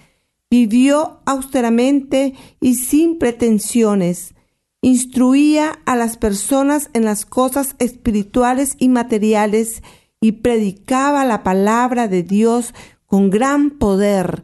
Vivió 0.49 1.19
austeramente 1.25 2.33
y 2.61 2.75
sin 2.75 3.19
pretensiones 3.19 4.35
instruía 4.81 5.79
a 5.85 5.95
las 5.95 6.17
personas 6.17 6.89
en 6.93 7.05
las 7.05 7.25
cosas 7.25 7.75
espirituales 7.79 8.75
y 8.79 8.89
materiales 8.89 9.83
y 10.21 10.33
predicaba 10.33 11.25
la 11.25 11.43
palabra 11.43 12.07
de 12.07 12.23
Dios 12.23 12.73
con 13.05 13.29
gran 13.29 13.71
poder. 13.71 14.43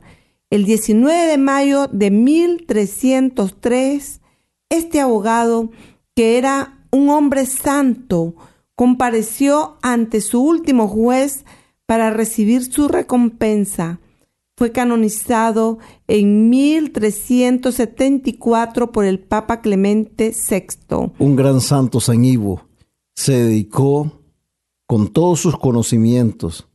El 0.49 0.65
19 0.65 1.27
de 1.27 1.37
mayo 1.37 1.87
de 1.87 2.11
1303, 2.11 4.21
este 4.69 4.99
abogado, 4.99 5.71
que 6.15 6.37
era 6.37 6.79
un 6.91 7.09
hombre 7.09 7.45
santo, 7.45 8.35
compareció 8.75 9.77
ante 9.81 10.21
su 10.21 10.41
último 10.41 10.87
juez 10.87 11.45
para 11.85 12.09
recibir 12.09 12.63
su 12.63 12.87
recompensa 12.87 13.99
fue 14.57 14.71
canonizado 14.71 15.79
en 16.07 16.49
1374 16.49 18.91
por 18.91 19.05
el 19.05 19.19
Papa 19.19 19.61
Clemente 19.61 20.33
VI. 20.49 21.11
Un 21.19 21.35
gran 21.35 21.59
santo 21.59 21.99
San 21.99 22.23
Ivo 22.23 22.61
se 23.13 23.33
dedicó 23.33 24.21
con 24.87 25.09
todos 25.09 25.41
sus 25.41 25.57
conocimientos, 25.57 26.69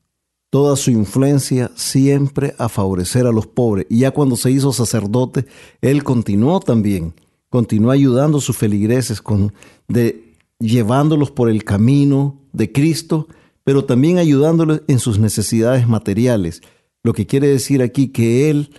toda 0.51 0.77
su 0.77 0.91
influencia 0.91 1.71
siempre 1.75 2.55
a 2.59 2.69
favorecer 2.69 3.27
a 3.27 3.33
los 3.33 3.47
pobres. 3.47 3.87
Y 3.89 4.01
ya 4.01 4.11
cuando 4.11 4.37
se 4.37 4.51
hizo 4.51 4.73
sacerdote, 4.73 5.47
él 5.81 6.05
continuó 6.05 6.61
también, 6.61 7.15
continuó 7.49 7.93
ayudando 7.93 8.37
a 8.39 8.43
sus 8.43 8.59
feligreses 8.59 9.23
con, 9.23 9.55
de, 9.89 10.37
llevándolos 10.59 11.31
por 11.31 11.49
el 11.49 11.65
camino 11.65 12.37
de 12.53 12.73
Cristo, 12.73 13.27
pero 13.65 13.87
también 13.87 14.19
ayudándoles 14.19 14.83
en 14.87 14.99
sus 14.99 15.19
necesidades 15.19 15.89
materiales 15.89 16.61
lo 17.03 17.13
que 17.13 17.27
quiere 17.27 17.49
decir 17.49 17.83
aquí 17.83 18.09
que 18.09 18.51
Él 18.51 18.71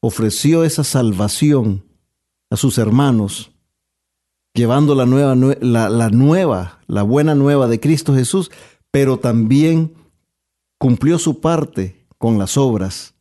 ofreció 0.00 0.64
esa 0.64 0.84
salvación 0.84 1.84
a 2.50 2.56
sus 2.56 2.78
hermanos, 2.78 3.52
llevando 4.54 4.94
la 4.94 5.06
nueva, 5.06 5.34
la, 5.34 6.10
nueva, 6.10 6.80
la 6.86 7.02
buena 7.02 7.34
nueva 7.34 7.66
de 7.68 7.80
Cristo 7.80 8.14
Jesús, 8.14 8.50
pero 8.90 9.18
también 9.18 9.94
cumplió 10.78 11.18
su 11.18 11.40
parte 11.40 12.06
con 12.18 12.38
las 12.38 12.56
obras. 12.56 13.14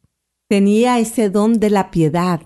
Tenía 0.49 0.99
ese 0.99 1.29
don 1.29 1.59
de 1.59 1.69
la 1.69 1.89
piedad. 1.89 2.41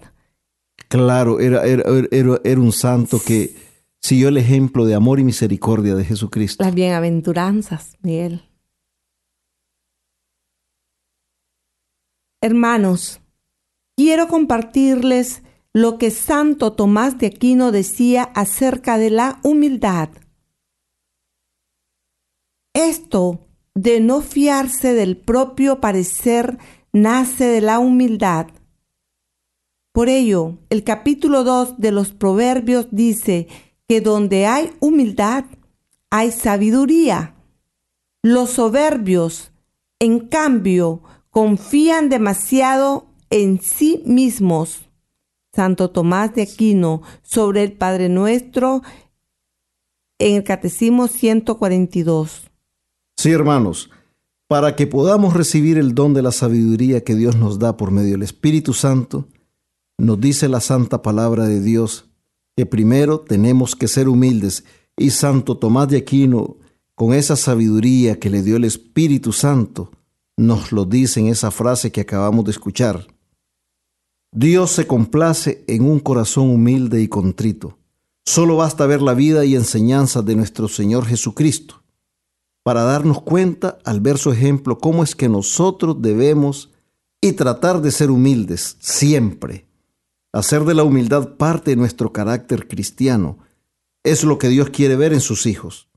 Claro, 0.88 1.40
era, 1.40 1.66
era, 1.66 1.84
era, 2.12 2.60
un 2.60 2.72
santo 2.72 3.20
que 3.20 3.54
siguió 4.00 4.30
el 4.30 4.38
ejemplo 4.38 4.86
de 4.86 4.96
amor 4.96 5.20
y 5.20 5.24
misericordia 5.24 5.96
de 5.96 6.06
Jesucristo. 6.06 6.64
Las 6.64 6.74
bienaventuranzas, 6.74 7.98
Miguel. 8.02 8.47
Hermanos, 12.40 13.20
quiero 13.96 14.28
compartirles 14.28 15.42
lo 15.74 15.98
que 15.98 16.12
Santo 16.12 16.74
Tomás 16.74 17.18
de 17.18 17.28
Aquino 17.28 17.72
decía 17.72 18.24
acerca 18.36 19.00
de 19.00 19.10
la 19.10 19.40
humildad. 19.44 20.10
Esto 22.74 23.48
de 23.74 24.00
no 24.00 24.22
fiarse 24.22 24.94
del 24.94 25.18
propio 25.18 25.82
parecer 25.82 26.60
nace 26.94 27.46
de 27.46 27.62
la 27.62 27.80
humildad. 27.80 28.48
Por 29.92 30.08
ello, 30.08 30.60
el 30.70 30.84
capítulo 30.84 31.44
2 31.44 31.80
de 31.80 31.92
los 31.92 32.12
Proverbios 32.12 32.88
dice 32.92 33.48
que 33.88 34.00
donde 34.00 34.46
hay 34.46 34.74
humildad, 34.80 35.46
hay 36.12 36.32
sabiduría. 36.32 37.36
Los 38.22 38.52
soberbios, 38.52 39.52
en 40.00 40.28
cambio, 40.28 41.02
confían 41.38 42.10
demasiado 42.10 43.06
en 43.30 43.62
sí 43.62 44.02
mismos. 44.08 44.90
Santo 45.54 45.92
Tomás 45.92 46.34
de 46.34 46.42
Aquino 46.42 47.04
sobre 47.22 47.62
el 47.62 47.74
Padre 47.74 48.10
Nuestro 48.10 48.82
en 50.18 50.38
el 50.38 50.44
Catecismo 50.44 51.08
142. 51.08 52.50
Sí, 53.18 53.30
hermanos, 53.30 53.92
para 54.48 54.76
que 54.76 54.88
podamos 54.88 55.36
recibir 55.36 55.78
el 55.78 55.94
don 55.94 56.16
de 56.16 56.24
la 56.24 56.32
sabiduría 56.32 57.04
que 57.04 57.14
Dios 57.14 57.36
nos 57.36 57.60
da 57.60 57.78
por 57.78 57.92
medio 57.92 58.14
del 58.14 58.24
Espíritu 58.24 58.74
Santo, 58.74 59.28
nos 60.00 60.20
dice 60.20 60.50
la 60.50 60.60
santa 60.60 61.04
palabra 61.04 61.46
de 61.46 61.62
Dios 61.62 62.10
que 62.56 62.66
primero 62.66 63.20
tenemos 63.20 63.76
que 63.76 63.88
ser 63.88 64.10
humildes 64.10 64.64
y 64.98 65.12
Santo 65.12 65.56
Tomás 65.56 65.88
de 65.88 65.98
Aquino, 65.98 66.58
con 66.96 67.14
esa 67.14 67.36
sabiduría 67.36 68.20
que 68.20 68.32
le 68.32 68.42
dio 68.42 68.56
el 68.56 68.64
Espíritu 68.64 69.34
Santo, 69.34 69.92
nos 70.38 70.72
lo 70.72 70.86
dice 70.86 71.20
en 71.20 71.28
esa 71.28 71.52
frase 71.52 71.92
que 71.92 72.02
acabamos 72.02 72.46
de 72.46 72.52
escuchar. 72.52 73.08
Dios 74.32 74.72
se 74.72 74.86
complace 74.86 75.64
en 75.68 75.90
un 75.90 76.00
corazón 76.00 76.50
humilde 76.50 77.02
y 77.02 77.08
contrito. 77.08 77.78
Solo 78.26 78.58
basta 78.58 78.86
ver 78.86 79.02
la 79.02 79.14
vida 79.14 79.46
y 79.46 79.56
enseñanza 79.56 80.22
de 80.22 80.36
nuestro 80.36 80.68
Señor 80.68 81.06
Jesucristo 81.06 81.84
para 82.68 82.84
darnos 82.84 83.22
cuenta 83.22 83.80
al 83.86 84.02
ver 84.02 84.18
su 84.18 84.30
ejemplo 84.30 84.78
cómo 84.78 85.02
es 85.02 85.16
que 85.16 85.30
nosotros 85.30 86.02
debemos 86.02 86.74
y 87.22 87.32
tratar 87.32 87.82
de 87.82 87.92
ser 87.92 88.12
humildes 88.12 88.76
siempre. 88.82 89.66
Hacer 90.34 90.66
de 90.66 90.74
la 90.74 90.84
humildad 90.84 91.38
parte 91.38 91.72
de 91.72 91.78
nuestro 91.78 92.12
carácter 92.12 92.68
cristiano 92.68 93.38
es 94.04 94.26
lo 94.26 94.38
que 94.38 94.50
Dios 94.50 94.70
quiere 94.70 94.98
ver 94.98 95.14
en 95.14 95.22
sus 95.22 95.46
hijos. 95.46 95.88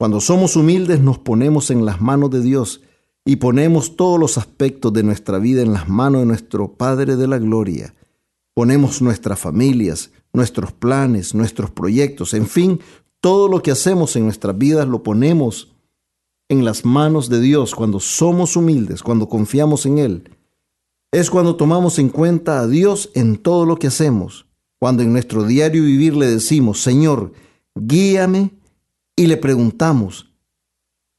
Cuando 0.00 0.20
somos 0.20 0.56
humildes 0.56 0.98
nos 0.98 1.18
ponemos 1.18 1.70
en 1.70 1.86
las 1.86 2.00
manos 2.00 2.30
de 2.30 2.40
Dios 2.40 2.80
y 3.24 3.36
ponemos 3.36 3.96
todos 3.96 4.18
los 4.18 4.38
aspectos 4.38 4.92
de 4.92 5.02
nuestra 5.02 5.38
vida 5.38 5.62
en 5.62 5.72
las 5.72 5.88
manos 5.88 6.22
de 6.22 6.26
nuestro 6.26 6.72
Padre 6.74 7.16
de 7.16 7.28
la 7.28 7.38
Gloria. 7.38 7.94
Ponemos 8.54 9.02
nuestras 9.02 9.38
familias, 9.38 10.10
nuestros 10.32 10.72
planes, 10.72 11.34
nuestros 11.34 11.70
proyectos, 11.70 12.34
en 12.34 12.46
fin, 12.46 12.80
todo 13.20 13.48
lo 13.48 13.62
que 13.62 13.70
hacemos 13.70 14.16
en 14.16 14.24
nuestras 14.24 14.56
vidas 14.56 14.88
lo 14.88 15.02
ponemos 15.02 15.72
en 16.48 16.64
las 16.64 16.84
manos 16.84 17.28
de 17.28 17.40
Dios 17.40 17.74
cuando 17.74 18.00
somos 18.00 18.56
humildes, 18.56 19.02
cuando 19.02 19.28
confiamos 19.28 19.86
en 19.86 19.98
Él. 19.98 20.30
Es 21.12 21.30
cuando 21.30 21.56
tomamos 21.56 21.98
en 21.98 22.08
cuenta 22.08 22.60
a 22.60 22.66
Dios 22.66 23.10
en 23.14 23.36
todo 23.36 23.66
lo 23.66 23.78
que 23.78 23.88
hacemos, 23.88 24.46
cuando 24.78 25.02
en 25.02 25.12
nuestro 25.12 25.44
diario 25.44 25.84
vivir 25.84 26.16
le 26.16 26.26
decimos, 26.26 26.80
Señor, 26.80 27.32
guíame 27.74 28.54
y 29.14 29.26
le 29.26 29.36
preguntamos, 29.36 30.32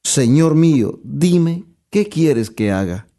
Señor 0.04 0.56
mío, 0.56 1.00
dime 1.04 1.71
¿Qué 1.92 2.08
quieres 2.08 2.50
que 2.50 2.72
haga? 2.72 3.10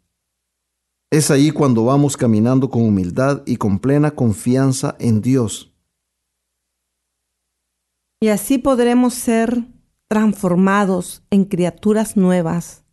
Es 1.11 1.29
ahí 1.29 1.51
cuando 1.51 1.85
vamos 1.85 2.17
caminando 2.17 2.71
con 2.71 2.81
humildad 2.81 3.43
y 3.45 3.57
con 3.57 3.77
plena 3.77 4.09
confianza 4.09 4.95
en 4.99 5.21
Dios. 5.21 5.71
Y 8.19 8.29
así 8.29 8.57
podremos 8.57 9.13
ser 9.13 9.63
transformados 10.09 11.21
en 11.29 11.45
criaturas 11.45 12.17
nuevas, 12.17 12.83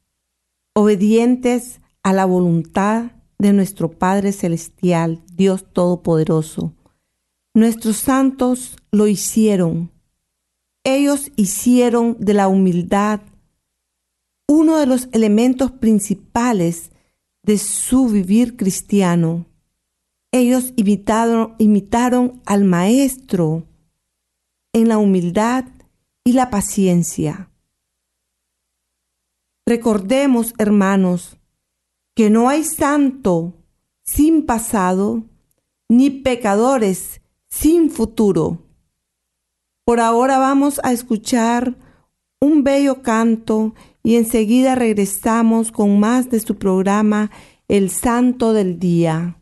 obedientes 0.75 1.81
a 2.03 2.13
la 2.13 2.27
voluntad 2.27 3.13
de 3.39 3.55
nuestro 3.55 3.91
Padre 3.91 4.33
Celestial, 4.33 5.25
Dios 5.33 5.65
Todopoderoso. 5.73 6.75
Nuestros 7.55 7.97
santos 7.97 8.77
lo 8.93 9.07
hicieron. 9.07 9.91
Ellos 10.85 11.33
hicieron 11.37 12.19
de 12.21 12.35
la 12.35 12.49
humildad 12.49 13.23
uno 14.51 14.79
de 14.79 14.87
los 14.87 15.09
elementos 15.13 15.71
principales 15.71 16.91
de 17.45 17.57
su 17.57 18.09
vivir 18.09 18.57
cristiano. 18.57 19.47
Ellos 20.33 20.75
imitaron, 20.77 22.43
al 22.47 22.65
Maestro 22.65 23.69
en 24.73 24.89
la 24.89 24.99
humildad 24.99 25.67
y 26.25 26.33
la 26.33 26.51
paciencia. 26.51 27.49
Recordemos, 29.69 30.53
hermanos, 30.59 31.39
que 32.17 32.29
no 32.29 32.49
hay 32.49 32.65
santo 32.65 33.55
sin 34.03 34.47
pasado, 34.47 35.23
ni 35.89 36.11
pecadores 36.11 37.21
sin 37.49 37.89
futuro. 37.89 38.67
Por 39.85 40.01
ahora 40.01 40.39
vamos 40.39 40.81
a 40.83 40.91
escuchar 40.91 41.77
un 42.41 42.65
bello 42.65 43.01
canto 43.03 43.75
y 44.03 44.17
enseguida 44.17 44.75
regresamos 44.75 45.73
con 45.73 46.01
más 46.01 46.31
de 46.31 46.41
su 46.41 46.57
programa 46.57 47.31
El 47.69 47.91
Santo 47.91 48.53
del 48.53 48.79
Día. 48.79 49.40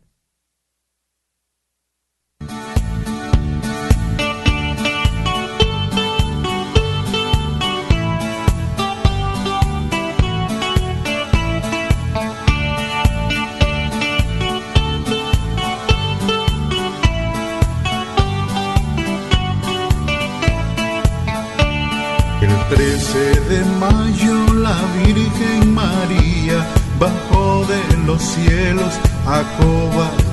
A 29.29 29.43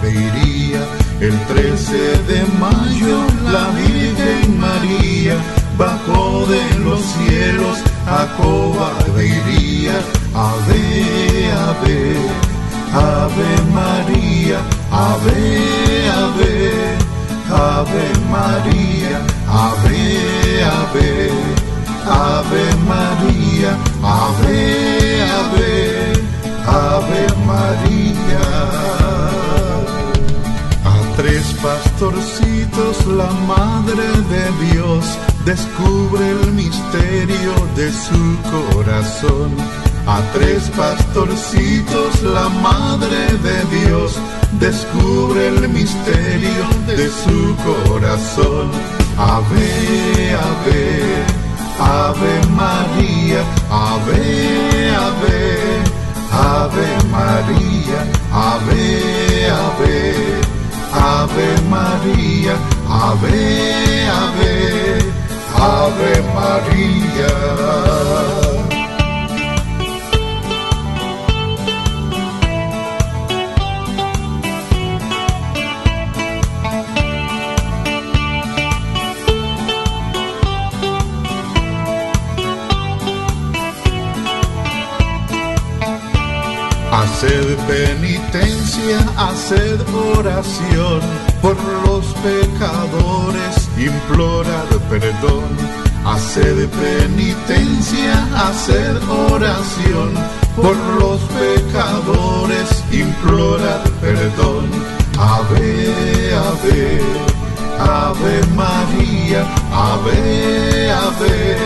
iría. 0.08 0.82
El 1.20 1.38
13 1.46 1.96
de 2.30 2.40
mayo 2.58 3.18
la 3.52 3.68
Virgen 3.80 4.58
María 4.58 5.36
bajó 5.76 6.46
de 6.46 6.62
los 6.84 7.00
cielos 7.00 7.78
a 8.06 8.26
iría. 9.20 9.96
Ave, 10.34 11.52
ave, 11.68 11.98
ave 12.92 13.50
María, 13.80 14.58
ave, 14.90 15.40
ave, 16.22 16.54
ave 17.50 18.06
María, 18.36 19.16
ave, 19.66 19.98
ave, 20.78 21.30
ave 22.06 22.64
María, 22.92 23.70
ave, 24.02 24.95
pastorcitos 31.66 33.06
la 33.06 33.30
Madre 33.52 34.06
de 34.32 34.44
Dios 34.66 35.04
descubre 35.44 36.24
el 36.30 36.52
misterio 36.52 37.54
de 37.74 37.90
su 37.90 38.22
corazón. 38.54 39.50
A 40.06 40.20
tres 40.32 40.70
pastorcitos 40.76 42.22
la 42.22 42.48
Madre 42.68 43.22
de 43.46 43.58
Dios 43.76 44.12
descubre 44.60 45.48
el 45.48 45.68
misterio 45.68 46.66
de 46.86 47.08
su 47.22 47.38
corazón. 47.68 48.70
Ave, 49.18 50.36
ave, 50.48 50.84
ave 51.80 52.34
María, 52.62 53.42
ave, 53.70 54.94
ave, 55.08 55.38
ave 56.30 56.88
María, 57.10 58.00
ave, 58.32 59.50
ave, 59.50 60.45
ave 60.96 61.48
María, 61.68 62.56
ave, 62.88 64.08
ave, 64.08 64.98
ave 65.54 66.22
María. 66.34 67.85
Haced 89.36 89.80
oración 90.18 91.00
por 91.42 91.56
los 91.84 92.06
pecadores, 92.24 93.68
implorad 93.76 94.70
perdón. 94.88 95.44
Haced 96.06 96.68
penitencia, 96.70 98.14
haced 98.34 98.96
oración 99.30 100.14
por 100.56 100.74
los 101.00 101.20
pecadores, 101.40 102.82
implorad 102.90 103.84
perdón. 104.00 104.64
Ave, 105.18 106.34
ave, 106.48 107.00
ave 107.78 108.46
María, 108.54 109.42
ave, 109.70 110.90
ave, 110.92 111.56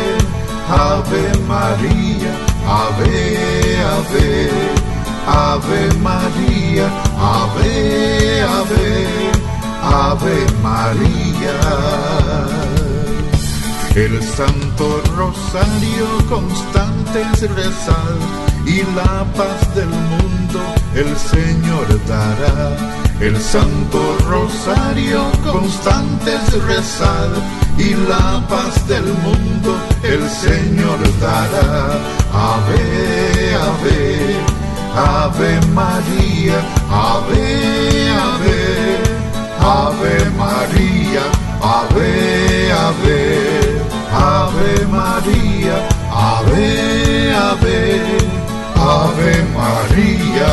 ave 0.68 1.22
María, 1.46 2.32
ave, 2.66 3.76
ave. 3.96 4.90
Ave 5.26 5.92
María, 6.00 6.90
Ave, 7.20 8.42
Ave, 8.42 9.30
Ave 9.82 10.46
María. 10.62 11.60
El 13.94 14.22
Santo 14.22 15.02
Rosario 15.16 16.06
constante 16.28 17.22
es 17.32 17.42
rezar 17.50 18.16
y 18.64 18.82
la 18.94 19.24
paz 19.36 19.74
del 19.74 19.88
mundo 19.88 20.60
el 20.94 21.14
Señor 21.16 21.86
dará. 22.06 22.76
El 23.20 23.36
Santo 23.38 24.16
Rosario 24.26 25.30
constante 25.52 26.34
es 26.34 26.62
rezar 26.64 27.28
y 27.76 27.94
la 28.08 28.42
paz 28.48 28.88
del 28.88 29.04
mundo 29.04 29.76
el 30.02 30.26
Señor 30.30 30.98
dará. 31.20 31.98
Ave, 32.32 33.54
ave. 33.54 34.59
Ave 34.96 35.60
María, 35.72 36.58
Ave, 36.90 38.10
Ave, 38.10 38.98
Ave 39.60 40.30
María, 40.36 41.22
Ave, 41.62 42.72
Ave, 42.72 43.80
Ave 44.12 44.86
María, 44.86 45.88
Ave, 46.10 47.32
Ave, 47.34 48.02
Ave 48.76 49.32
María. 49.54 50.52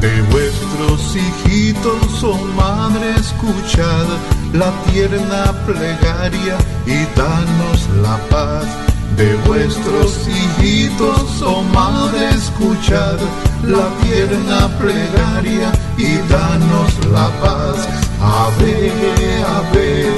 De 0.00 0.22
vuestros 0.30 1.16
hijitos, 1.16 2.22
oh 2.24 2.38
madre, 2.56 3.14
escuchad 3.16 4.06
la 4.52 4.70
tierna 4.90 5.52
plegaria 5.66 6.56
y 6.86 7.04
danos 7.16 7.88
la 8.02 8.16
paz 8.28 8.91
de 9.16 9.34
vuestros 9.46 10.26
hijitos, 10.28 11.42
oh 11.42 11.62
madre, 11.62 12.28
escuchad 12.30 13.18
la 13.64 13.88
tierna 14.02 14.68
plegaria 14.78 15.72
y 15.96 16.16
danos 16.28 16.92
la 17.10 17.28
paz. 17.40 17.88
Ave, 18.20 18.92
ave, 19.56 20.12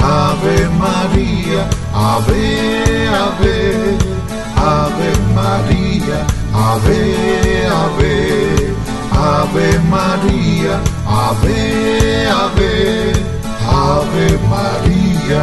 ave 0.00 0.68
María, 0.78 1.68
ave, 1.92 3.08
ave, 3.08 3.98
ave 4.56 5.12
María, 5.34 6.26
ave, 6.54 7.00
ave, 7.66 8.14
ave 9.12 9.78
María, 9.90 10.80
ave, 11.06 12.28
ave, 12.28 13.12
ave 13.68 14.38
María. 14.48 15.42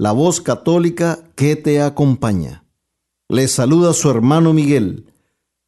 la 0.00 0.12
voz 0.12 0.40
católica 0.40 1.18
que 1.36 1.56
te 1.56 1.82
acompaña. 1.82 2.64
Le 3.28 3.46
saluda 3.48 3.92
su 3.92 4.08
hermano 4.08 4.54
Miguel 4.54 5.12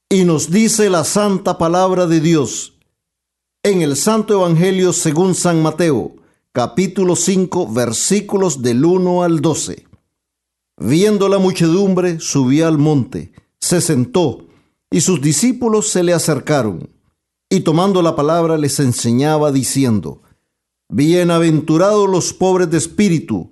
y 0.08 0.24
nos 0.24 0.50
dice 0.50 0.88
la 0.88 1.04
santa 1.04 1.58
palabra 1.58 2.06
de 2.06 2.20
Dios 2.20 2.78
en 3.62 3.82
el 3.82 3.94
Santo 3.94 4.32
Evangelio 4.32 4.94
según 4.94 5.34
San 5.34 5.60
Mateo, 5.62 6.14
capítulo 6.50 7.14
5, 7.14 7.70
versículos 7.74 8.62
del 8.62 8.86
1 8.86 9.22
al 9.22 9.42
12. 9.42 9.86
Viendo 10.78 11.28
la 11.28 11.36
muchedumbre, 11.36 12.18
subió 12.18 12.68
al 12.68 12.78
monte, 12.78 13.34
se 13.60 13.82
sentó, 13.82 14.46
y 14.90 15.02
sus 15.02 15.20
discípulos 15.20 15.88
se 15.90 16.02
le 16.02 16.14
acercaron, 16.14 16.88
y 17.50 17.60
tomando 17.60 18.00
la 18.00 18.16
palabra 18.16 18.56
les 18.56 18.80
enseñaba 18.80 19.52
diciendo, 19.52 20.22
Bienaventurados 20.88 22.08
los 22.08 22.32
pobres 22.32 22.70
de 22.70 22.78
espíritu, 22.78 23.51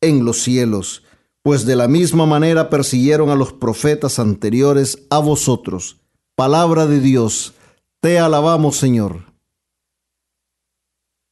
en 0.00 0.24
los 0.24 0.42
cielos, 0.42 1.02
pues 1.42 1.64
de 1.64 1.76
la 1.76 1.88
misma 1.88 2.26
manera 2.26 2.70
persiguieron 2.70 3.30
a 3.30 3.34
los 3.34 3.52
profetas 3.52 4.18
anteriores 4.18 5.06
a 5.10 5.18
vosotros. 5.18 5.98
Palabra 6.34 6.86
de 6.86 7.00
Dios, 7.00 7.54
te 8.00 8.18
alabamos 8.18 8.76
Señor. 8.76 9.24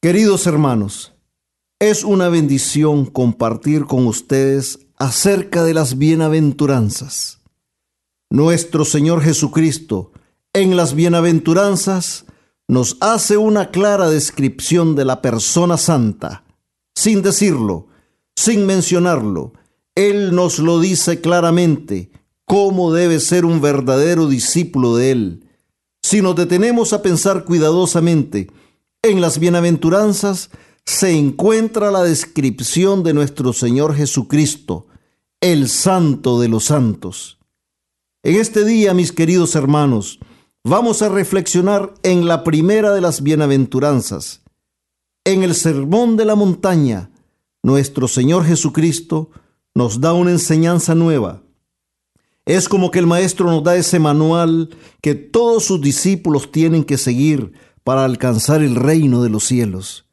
Queridos 0.01 0.47
hermanos, 0.47 1.13
es 1.79 2.03
una 2.03 2.29
bendición 2.29 3.05
compartir 3.05 3.85
con 3.85 4.07
ustedes 4.07 4.79
acerca 4.97 5.63
de 5.63 5.73
las 5.73 5.97
bienaventuranzas. 5.97 7.39
Nuestro 8.29 8.85
Señor 8.85 9.21
Jesucristo, 9.21 10.11
en 10.53 10.77
las 10.77 10.93
bienaventuranzas, 10.93 12.25
nos 12.67 12.97
hace 12.99 13.37
una 13.37 13.71
clara 13.71 14.09
descripción 14.09 14.95
de 14.95 15.05
la 15.05 15.21
persona 15.21 15.77
santa, 15.77 16.43
sin 16.95 17.21
decirlo, 17.21 17.87
sin 18.39 18.65
mencionarlo. 18.65 19.51
Él 19.95 20.33
nos 20.33 20.59
lo 20.59 20.79
dice 20.79 21.19
claramente, 21.19 22.09
cómo 22.45 22.93
debe 22.93 23.19
ser 23.19 23.43
un 23.43 23.59
verdadero 23.59 24.29
discípulo 24.29 24.95
de 24.95 25.11
Él. 25.11 25.45
Si 26.01 26.21
nos 26.21 26.37
detenemos 26.37 26.93
a 26.93 27.01
pensar 27.01 27.43
cuidadosamente 27.43 28.49
en 29.01 29.19
las 29.19 29.39
bienaventuranzas, 29.39 30.51
se 30.85 31.11
encuentra 31.11 31.91
la 31.91 32.01
descripción 32.01 33.03
de 33.03 33.13
nuestro 33.13 33.51
Señor 33.51 33.93
Jesucristo, 33.93 34.87
el 35.41 35.67
Santo 35.67 36.39
de 36.39 36.47
los 36.47 36.63
Santos. 36.63 37.39
En 38.23 38.37
este 38.37 38.63
día, 38.63 38.93
mis 38.93 39.11
queridos 39.11 39.53
hermanos, 39.55 40.17
vamos 40.63 41.01
a 41.01 41.09
reflexionar 41.09 41.93
en 42.03 42.25
la 42.25 42.45
primera 42.45 42.93
de 42.93 43.01
las 43.01 43.21
bienaventuranzas. 43.21 44.43
En 45.25 45.43
el 45.43 45.55
Sermón 45.55 46.15
de 46.15 46.23
la 46.23 46.35
Montaña, 46.35 47.11
nuestro 47.63 48.07
Señor 48.07 48.45
Jesucristo 48.45 49.31
nos 49.75 50.01
da 50.01 50.13
una 50.13 50.31
enseñanza 50.31 50.95
nueva. 50.95 51.41
Es 52.45 52.67
como 52.67 52.89
que 52.91 52.99
el 52.99 53.07
Maestro 53.07 53.49
nos 53.51 53.63
da 53.63 53.75
ese 53.75 53.99
manual 53.99 54.69
que 55.01 55.15
todos 55.15 55.65
sus 55.65 55.81
discípulos 55.81 56.51
tienen 56.51 56.83
que 56.83 56.97
seguir 56.97 57.53
para 57.83 58.05
alcanzar 58.05 58.61
el 58.61 58.75
reino 58.75 59.21
de 59.21 59.29
los 59.29 59.43
cielos. 59.43 60.05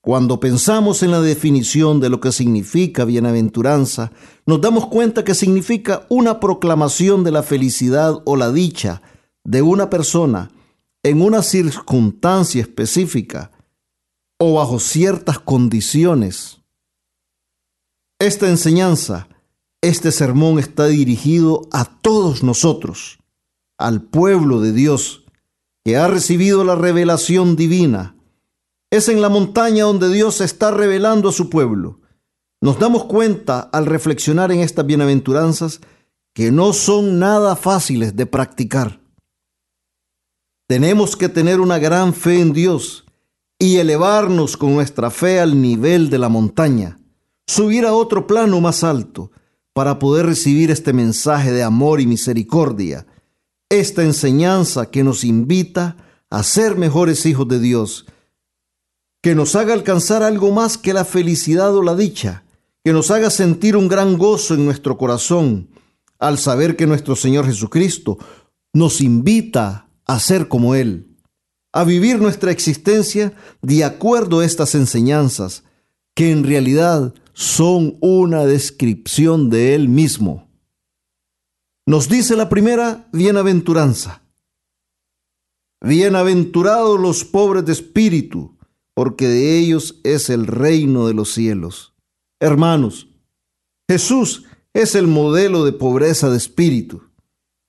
Cuando 0.00 0.40
pensamos 0.40 1.02
en 1.02 1.10
la 1.10 1.20
definición 1.20 2.00
de 2.00 2.08
lo 2.08 2.20
que 2.20 2.32
significa 2.32 3.04
bienaventuranza, 3.04 4.12
nos 4.46 4.60
damos 4.60 4.86
cuenta 4.86 5.24
que 5.24 5.34
significa 5.34 6.06
una 6.08 6.40
proclamación 6.40 7.24
de 7.24 7.32
la 7.32 7.42
felicidad 7.42 8.22
o 8.24 8.36
la 8.36 8.50
dicha 8.50 9.02
de 9.44 9.62
una 9.62 9.90
persona 9.90 10.50
en 11.02 11.22
una 11.22 11.42
circunstancia 11.42 12.62
específica 12.62 13.50
o 14.38 14.54
bajo 14.54 14.78
ciertas 14.78 15.38
condiciones. 15.38 16.57
Esta 18.20 18.48
enseñanza, 18.48 19.28
este 19.80 20.10
sermón 20.10 20.58
está 20.58 20.86
dirigido 20.86 21.68
a 21.70 21.84
todos 21.84 22.42
nosotros, 22.42 23.20
al 23.78 24.02
pueblo 24.02 24.60
de 24.60 24.72
Dios, 24.72 25.24
que 25.84 25.96
ha 25.96 26.08
recibido 26.08 26.64
la 26.64 26.74
revelación 26.74 27.54
divina. 27.54 28.16
Es 28.90 29.08
en 29.08 29.22
la 29.22 29.28
montaña 29.28 29.84
donde 29.84 30.08
Dios 30.08 30.40
está 30.40 30.72
revelando 30.72 31.28
a 31.28 31.32
su 31.32 31.48
pueblo. 31.48 32.00
Nos 32.60 32.80
damos 32.80 33.04
cuenta 33.04 33.60
al 33.60 33.86
reflexionar 33.86 34.50
en 34.50 34.60
estas 34.60 34.84
bienaventuranzas 34.84 35.80
que 36.34 36.50
no 36.50 36.72
son 36.72 37.20
nada 37.20 37.54
fáciles 37.54 38.16
de 38.16 38.26
practicar. 38.26 39.00
Tenemos 40.66 41.14
que 41.14 41.28
tener 41.28 41.60
una 41.60 41.78
gran 41.78 42.12
fe 42.14 42.40
en 42.40 42.52
Dios 42.52 43.04
y 43.60 43.76
elevarnos 43.76 44.56
con 44.56 44.74
nuestra 44.74 45.12
fe 45.12 45.38
al 45.38 45.62
nivel 45.62 46.10
de 46.10 46.18
la 46.18 46.28
montaña 46.28 46.97
subir 47.48 47.86
a 47.86 47.94
otro 47.94 48.26
plano 48.26 48.60
más 48.60 48.84
alto 48.84 49.32
para 49.72 49.98
poder 49.98 50.26
recibir 50.26 50.70
este 50.70 50.92
mensaje 50.92 51.50
de 51.50 51.62
amor 51.62 52.00
y 52.00 52.06
misericordia, 52.06 53.06
esta 53.70 54.02
enseñanza 54.02 54.90
que 54.90 55.02
nos 55.02 55.24
invita 55.24 55.96
a 56.30 56.42
ser 56.42 56.76
mejores 56.76 57.24
hijos 57.26 57.48
de 57.48 57.58
Dios, 57.58 58.06
que 59.22 59.34
nos 59.34 59.56
haga 59.56 59.72
alcanzar 59.72 60.22
algo 60.22 60.52
más 60.52 60.76
que 60.76 60.92
la 60.92 61.04
felicidad 61.04 61.74
o 61.74 61.82
la 61.82 61.96
dicha, 61.96 62.44
que 62.84 62.92
nos 62.92 63.10
haga 63.10 63.30
sentir 63.30 63.76
un 63.76 63.88
gran 63.88 64.18
gozo 64.18 64.54
en 64.54 64.64
nuestro 64.64 64.98
corazón 64.98 65.70
al 66.18 66.38
saber 66.38 66.76
que 66.76 66.86
nuestro 66.86 67.16
Señor 67.16 67.46
Jesucristo 67.46 68.18
nos 68.74 69.00
invita 69.00 69.88
a 70.06 70.20
ser 70.20 70.48
como 70.48 70.74
Él, 70.74 71.16
a 71.72 71.84
vivir 71.84 72.20
nuestra 72.20 72.50
existencia 72.50 73.32
de 73.62 73.84
acuerdo 73.84 74.40
a 74.40 74.44
estas 74.44 74.74
enseñanzas, 74.74 75.64
que 76.14 76.30
en 76.30 76.44
realidad 76.44 77.14
son 77.38 77.98
una 78.00 78.46
descripción 78.46 79.48
de 79.48 79.76
Él 79.76 79.88
mismo. 79.88 80.48
Nos 81.86 82.08
dice 82.08 82.34
la 82.34 82.48
primera 82.48 83.08
bienaventuranza. 83.12 84.24
Bienaventurados 85.80 86.98
los 86.98 87.24
pobres 87.24 87.64
de 87.64 87.74
espíritu, 87.74 88.58
porque 88.92 89.28
de 89.28 89.56
ellos 89.56 90.00
es 90.02 90.30
el 90.30 90.48
reino 90.48 91.06
de 91.06 91.14
los 91.14 91.32
cielos. 91.32 91.94
Hermanos, 92.40 93.06
Jesús 93.88 94.42
es 94.74 94.96
el 94.96 95.06
modelo 95.06 95.64
de 95.64 95.70
pobreza 95.70 96.30
de 96.30 96.38
espíritu. 96.38 97.02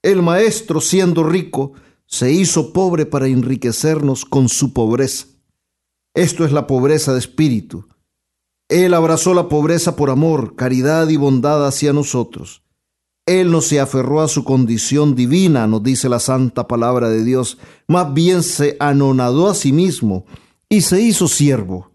El 0.02 0.20
Maestro, 0.20 0.80
siendo 0.80 1.22
rico, 1.22 1.74
se 2.06 2.32
hizo 2.32 2.72
pobre 2.72 3.06
para 3.06 3.28
enriquecernos 3.28 4.24
con 4.24 4.48
su 4.48 4.72
pobreza. 4.72 5.28
Esto 6.12 6.44
es 6.44 6.50
la 6.50 6.66
pobreza 6.66 7.12
de 7.12 7.20
espíritu 7.20 7.86
él 8.70 8.94
abrazó 8.94 9.34
la 9.34 9.48
pobreza 9.48 9.96
por 9.96 10.10
amor, 10.10 10.54
caridad 10.54 11.08
y 11.08 11.16
bondad 11.16 11.66
hacia 11.66 11.92
nosotros. 11.92 12.62
Él 13.26 13.50
no 13.50 13.60
se 13.60 13.80
aferró 13.80 14.22
a 14.22 14.28
su 14.28 14.44
condición 14.44 15.14
divina, 15.14 15.66
nos 15.66 15.82
dice 15.82 16.08
la 16.08 16.20
santa 16.20 16.66
palabra 16.66 17.08
de 17.08 17.24
Dios, 17.24 17.58
más 17.88 18.14
bien 18.14 18.42
se 18.42 18.76
anonadó 18.80 19.48
a 19.48 19.54
sí 19.54 19.72
mismo 19.72 20.24
y 20.68 20.82
se 20.82 21.00
hizo 21.00 21.28
siervo. 21.28 21.90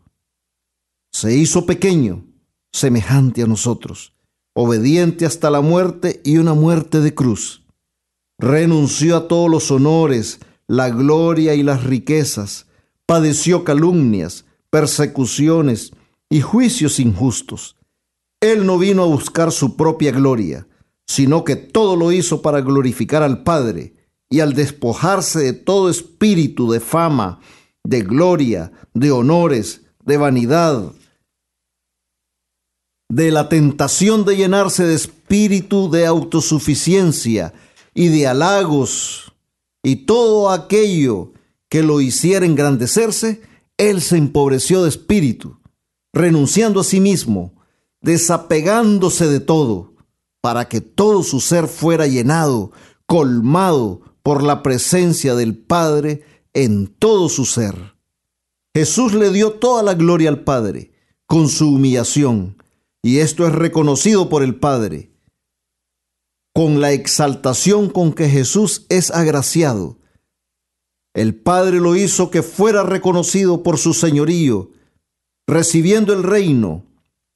Se 1.12 1.36
hizo 1.36 1.66
pequeño, 1.66 2.26
semejante 2.74 3.42
a 3.42 3.48
nosotros, 3.48 4.14
obediente 4.54 5.26
hasta 5.26 5.50
la 5.50 5.62
muerte 5.62 6.22
y 6.26 6.38
una 6.38 6.54
muerte 6.54 7.00
de 7.00 7.16
cruz. 7.16 7.66
Renunció 8.38 9.16
a 9.16 9.28
todos 9.30 9.50
los 9.50 9.72
honores, 9.72 10.42
la 10.68 10.90
gloria 10.90 11.56
y 11.56 11.64
las 11.64 11.86
riquezas, 11.86 12.68
padeció 13.06 13.64
calumnias, 13.64 14.44
persecuciones, 14.70 15.94
y 16.30 16.42
juicios 16.42 17.00
injustos. 17.00 17.78
Él 18.42 18.66
no 18.66 18.78
vino 18.78 19.04
a 19.04 19.08
buscar 19.08 19.52
su 19.52 19.76
propia 19.76 20.12
gloria, 20.12 20.68
sino 21.08 21.44
que 21.44 21.56
todo 21.56 21.96
lo 21.96 22.12
hizo 22.12 22.42
para 22.42 22.62
glorificar 22.62 23.24
al 23.24 23.44
Padre, 23.44 23.94
y 24.30 24.40
al 24.40 24.54
despojarse 24.54 25.40
de 25.40 25.54
todo 25.54 25.90
espíritu 25.90 26.72
de 26.72 26.80
fama, 26.80 27.40
de 27.84 28.02
gloria, 28.02 28.72
de 28.94 29.12
honores, 29.12 29.82
de 30.04 30.18
vanidad, 30.18 30.92
de 33.10 33.32
la 33.32 33.50
tentación 33.50 34.26
de 34.26 34.36
llenarse 34.36 34.84
de 34.84 34.96
espíritu 34.96 35.92
de 35.92 36.06
autosuficiencia 36.06 37.54
y 37.94 38.08
de 38.08 38.28
halagos 38.28 39.34
y 39.84 39.98
todo 40.08 40.50
aquello 40.50 41.32
que 41.70 41.84
lo 41.84 42.02
hiciera 42.02 42.46
engrandecerse, 42.46 43.42
él 43.78 44.02
se 44.02 44.18
empobreció 44.18 44.84
de 44.84 44.90
espíritu 44.90 45.60
renunciando 46.16 46.80
a 46.80 46.84
sí 46.86 47.02
mismo, 47.02 47.54
desapegándose 48.02 49.28
de 49.28 49.42
todo, 49.42 49.94
para 50.42 50.70
que 50.70 50.80
todo 50.80 51.24
su 51.24 51.42
ser 51.42 51.68
fuera 51.68 52.08
llenado, 52.08 52.72
colmado 53.06 54.02
por 54.24 54.42
la 54.42 54.64
presencia 54.64 55.36
del 55.36 55.58
Padre 55.58 56.24
en 56.54 56.88
todo 56.88 57.28
su 57.28 57.44
ser. 57.44 57.96
Jesús 58.74 59.14
le 59.14 59.30
dio 59.30 59.52
toda 59.52 59.84
la 59.84 59.94
gloria 59.94 60.30
al 60.30 60.44
Padre 60.46 60.94
con 61.28 61.50
su 61.50 61.70
humillación, 61.76 62.64
y 63.04 63.18
esto 63.18 63.46
es 63.46 63.52
reconocido 63.54 64.30
por 64.30 64.42
el 64.42 64.56
Padre. 64.56 65.12
Con 66.54 66.80
la 66.80 66.94
exaltación 66.94 67.90
con 67.90 68.14
que 68.14 68.30
Jesús 68.30 68.86
es 68.88 69.12
agraciado, 69.12 70.00
el 71.14 71.36
Padre 71.36 71.82
lo 71.82 71.98
hizo 71.98 72.32
que 72.32 72.42
fuera 72.42 72.84
reconocido 72.84 73.64
por 73.64 73.78
su 73.78 73.94
señorío 73.94 74.72
recibiendo 75.48 76.14
el 76.14 76.24
reino 76.24 76.86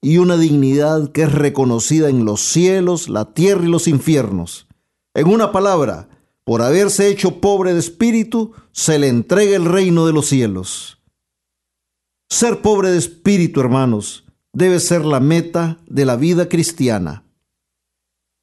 y 0.02 0.18
una 0.18 0.38
dignidad 0.38 1.12
que 1.12 1.24
es 1.24 1.32
reconocida 1.32 2.10
en 2.10 2.26
los 2.26 2.42
cielos, 2.42 3.10
la 3.10 3.34
tierra 3.34 3.66
y 3.66 3.70
los 3.70 3.88
infiernos. 3.88 4.68
En 5.14 5.28
una 5.28 5.52
palabra, 5.52 6.10
por 6.44 6.62
haberse 6.62 7.10
hecho 7.10 7.42
pobre 7.42 7.74
de 7.74 7.80
espíritu, 7.80 8.54
se 8.72 8.98
le 8.98 9.08
entrega 9.08 9.56
el 9.56 9.66
reino 9.66 10.06
de 10.06 10.14
los 10.14 10.28
cielos. 10.28 11.00
Ser 12.30 12.62
pobre 12.62 12.92
de 12.92 12.98
espíritu, 12.98 13.60
hermanos, 13.60 14.24
debe 14.54 14.80
ser 14.80 15.04
la 15.04 15.20
meta 15.20 15.80
de 15.88 16.06
la 16.06 16.16
vida 16.16 16.48
cristiana. 16.48 17.24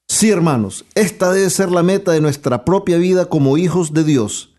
Sí, 0.09 0.31
hermanos, 0.31 0.85
esta 0.95 1.33
debe 1.33 1.51
ser 1.51 1.71
la 1.71 1.83
meta 1.83 2.13
de 2.13 2.21
nuestra 2.21 2.65
propia 2.65 2.97
vida 2.97 3.29
como 3.29 3.59
hijos 3.59 3.93
de 3.93 4.05
Dios. 4.05 4.55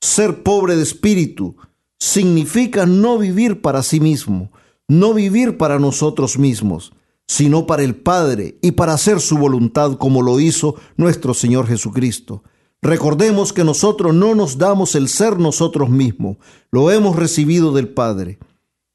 Ser 0.00 0.42
pobre 0.42 0.76
de 0.76 0.82
espíritu 0.82 1.56
significa 2.04 2.84
no 2.84 3.16
vivir 3.16 3.62
para 3.62 3.82
sí 3.82 3.98
mismo, 3.98 4.52
no 4.86 5.14
vivir 5.14 5.56
para 5.56 5.78
nosotros 5.78 6.38
mismos, 6.38 6.92
sino 7.26 7.66
para 7.66 7.82
el 7.82 7.96
Padre 7.96 8.58
y 8.60 8.72
para 8.72 8.92
hacer 8.92 9.20
su 9.20 9.38
voluntad 9.38 9.94
como 9.96 10.20
lo 10.20 10.38
hizo 10.38 10.74
nuestro 10.98 11.32
Señor 11.32 11.66
Jesucristo. 11.66 12.42
Recordemos 12.82 13.54
que 13.54 13.64
nosotros 13.64 14.14
no 14.14 14.34
nos 14.34 14.58
damos 14.58 14.94
el 14.94 15.08
ser 15.08 15.38
nosotros 15.38 15.88
mismos, 15.88 16.36
lo 16.70 16.90
hemos 16.90 17.16
recibido 17.16 17.72
del 17.72 17.88
Padre. 17.88 18.38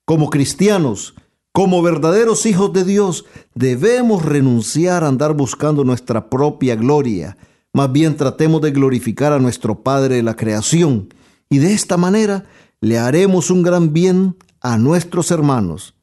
Como 0.05 0.29
cristianos, 0.29 1.15
como 1.51 1.81
verdaderos 1.81 2.45
hijos 2.45 2.71
de 2.73 2.83
Dios, 2.83 3.25
debemos 3.55 4.23
renunciar 4.23 5.03
a 5.03 5.07
andar 5.07 5.33
buscando 5.33 5.83
nuestra 5.83 6.29
propia 6.29 6.75
gloria. 6.75 7.37
Más 7.73 7.91
bien 7.91 8.15
tratemos 8.15 8.61
de 8.61 8.69
glorificar 8.69 9.33
a 9.33 9.39
nuestro 9.39 9.81
Padre 9.81 10.17
de 10.17 10.23
la 10.23 10.35
creación 10.35 11.11
y 11.49 11.57
de 11.57 11.73
esta 11.73 11.97
manera 11.97 12.45
le 12.81 12.97
haremos 12.97 13.51
un 13.51 13.61
gran 13.61 13.93
bien 13.93 14.37
a 14.61 14.77
nuestros 14.77 15.31
hermanos. 15.31 15.95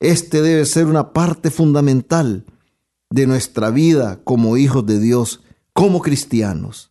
Este 0.00 0.42
debe 0.42 0.64
ser 0.66 0.86
una 0.86 1.12
parte 1.12 1.50
fundamental 1.50 2.44
de 3.10 3.26
nuestra 3.26 3.70
vida 3.70 4.20
como 4.24 4.56
hijos 4.56 4.86
de 4.86 4.98
Dios, 4.98 5.40
como 5.72 6.00
cristianos. 6.00 6.90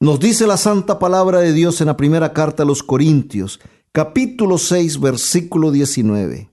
Nos 0.00 0.20
dice 0.20 0.46
la 0.46 0.56
santa 0.56 0.98
palabra 0.98 1.40
de 1.40 1.52
Dios 1.52 1.80
en 1.80 1.88
la 1.88 1.96
primera 1.96 2.32
carta 2.32 2.62
a 2.62 2.66
los 2.66 2.82
Corintios, 2.82 3.60
capítulo 3.92 4.58
6, 4.58 5.00
versículo 5.00 5.70
19. 5.70 6.50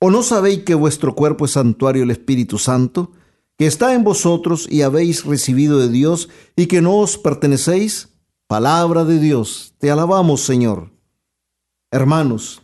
¿O 0.00 0.10
no 0.10 0.22
sabéis 0.22 0.64
que 0.64 0.74
vuestro 0.74 1.14
cuerpo 1.14 1.44
es 1.44 1.52
santuario 1.52 2.02
del 2.02 2.10
Espíritu 2.10 2.58
Santo, 2.58 3.12
que 3.58 3.66
está 3.66 3.94
en 3.94 4.02
vosotros 4.02 4.66
y 4.68 4.82
habéis 4.82 5.24
recibido 5.24 5.78
de 5.78 5.88
Dios 5.88 6.28
y 6.56 6.66
que 6.66 6.80
no 6.80 6.98
os 6.98 7.18
pertenecéis? 7.18 8.08
Palabra 8.46 9.04
de 9.04 9.18
Dios, 9.18 9.74
te 9.78 9.90
alabamos 9.90 10.42
Señor. 10.42 10.93
Hermanos, 11.94 12.60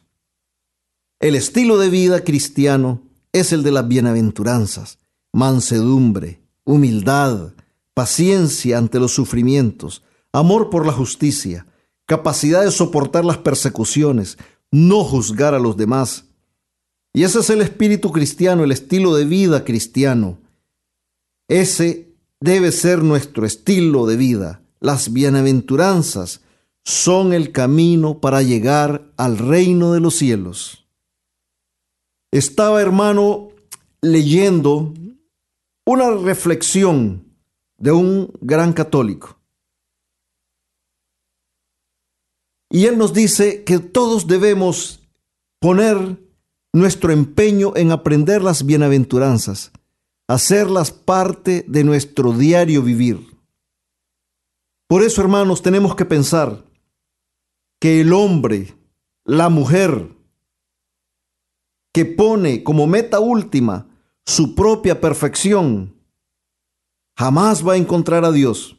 el 1.20 1.36
estilo 1.36 1.78
de 1.78 1.88
vida 1.88 2.24
cristiano 2.24 3.00
es 3.32 3.52
el 3.52 3.62
de 3.62 3.70
las 3.70 3.86
bienaventuranzas, 3.86 4.98
mansedumbre, 5.32 6.40
humildad, 6.64 7.52
paciencia 7.94 8.76
ante 8.76 8.98
los 8.98 9.14
sufrimientos, 9.14 10.02
amor 10.32 10.68
por 10.68 10.84
la 10.84 10.92
justicia, 10.92 11.64
capacidad 12.06 12.64
de 12.64 12.72
soportar 12.72 13.24
las 13.24 13.38
persecuciones, 13.38 14.36
no 14.72 15.04
juzgar 15.04 15.54
a 15.54 15.60
los 15.60 15.76
demás. 15.76 16.24
Y 17.12 17.22
ese 17.22 17.38
es 17.38 17.50
el 17.50 17.60
espíritu 17.60 18.10
cristiano, 18.10 18.64
el 18.64 18.72
estilo 18.72 19.14
de 19.14 19.26
vida 19.26 19.64
cristiano. 19.64 20.40
Ese 21.46 22.16
debe 22.40 22.72
ser 22.72 23.04
nuestro 23.04 23.46
estilo 23.46 24.06
de 24.06 24.16
vida. 24.16 24.62
Las 24.80 25.12
bienaventuranzas 25.12 26.40
son 26.84 27.32
el 27.32 27.52
camino 27.52 28.20
para 28.20 28.42
llegar 28.42 29.12
al 29.16 29.38
reino 29.38 29.92
de 29.92 30.00
los 30.00 30.16
cielos. 30.16 30.86
Estaba, 32.30 32.80
hermano, 32.80 33.48
leyendo 34.00 34.94
una 35.84 36.10
reflexión 36.10 37.24
de 37.78 37.92
un 37.92 38.32
gran 38.40 38.72
católico. 38.72 39.38
Y 42.70 42.86
él 42.86 42.98
nos 42.98 43.12
dice 43.12 43.64
que 43.64 43.80
todos 43.80 44.28
debemos 44.28 45.00
poner 45.58 46.18
nuestro 46.72 47.12
empeño 47.12 47.72
en 47.74 47.90
aprender 47.90 48.42
las 48.42 48.64
bienaventuranzas, 48.64 49.72
hacerlas 50.28 50.92
parte 50.92 51.64
de 51.66 51.82
nuestro 51.82 52.32
diario 52.32 52.82
vivir. 52.82 53.26
Por 54.86 55.02
eso, 55.02 55.20
hermanos, 55.20 55.62
tenemos 55.62 55.96
que 55.96 56.04
pensar 56.04 56.64
que 57.80 58.02
el 58.02 58.12
hombre, 58.12 58.76
la 59.24 59.48
mujer, 59.48 60.14
que 61.92 62.04
pone 62.04 62.62
como 62.62 62.86
meta 62.86 63.18
última 63.20 63.88
su 64.26 64.54
propia 64.54 65.00
perfección, 65.00 65.96
jamás 67.18 67.66
va 67.66 67.72
a 67.72 67.78
encontrar 67.78 68.24
a 68.24 68.32
Dios. 68.32 68.76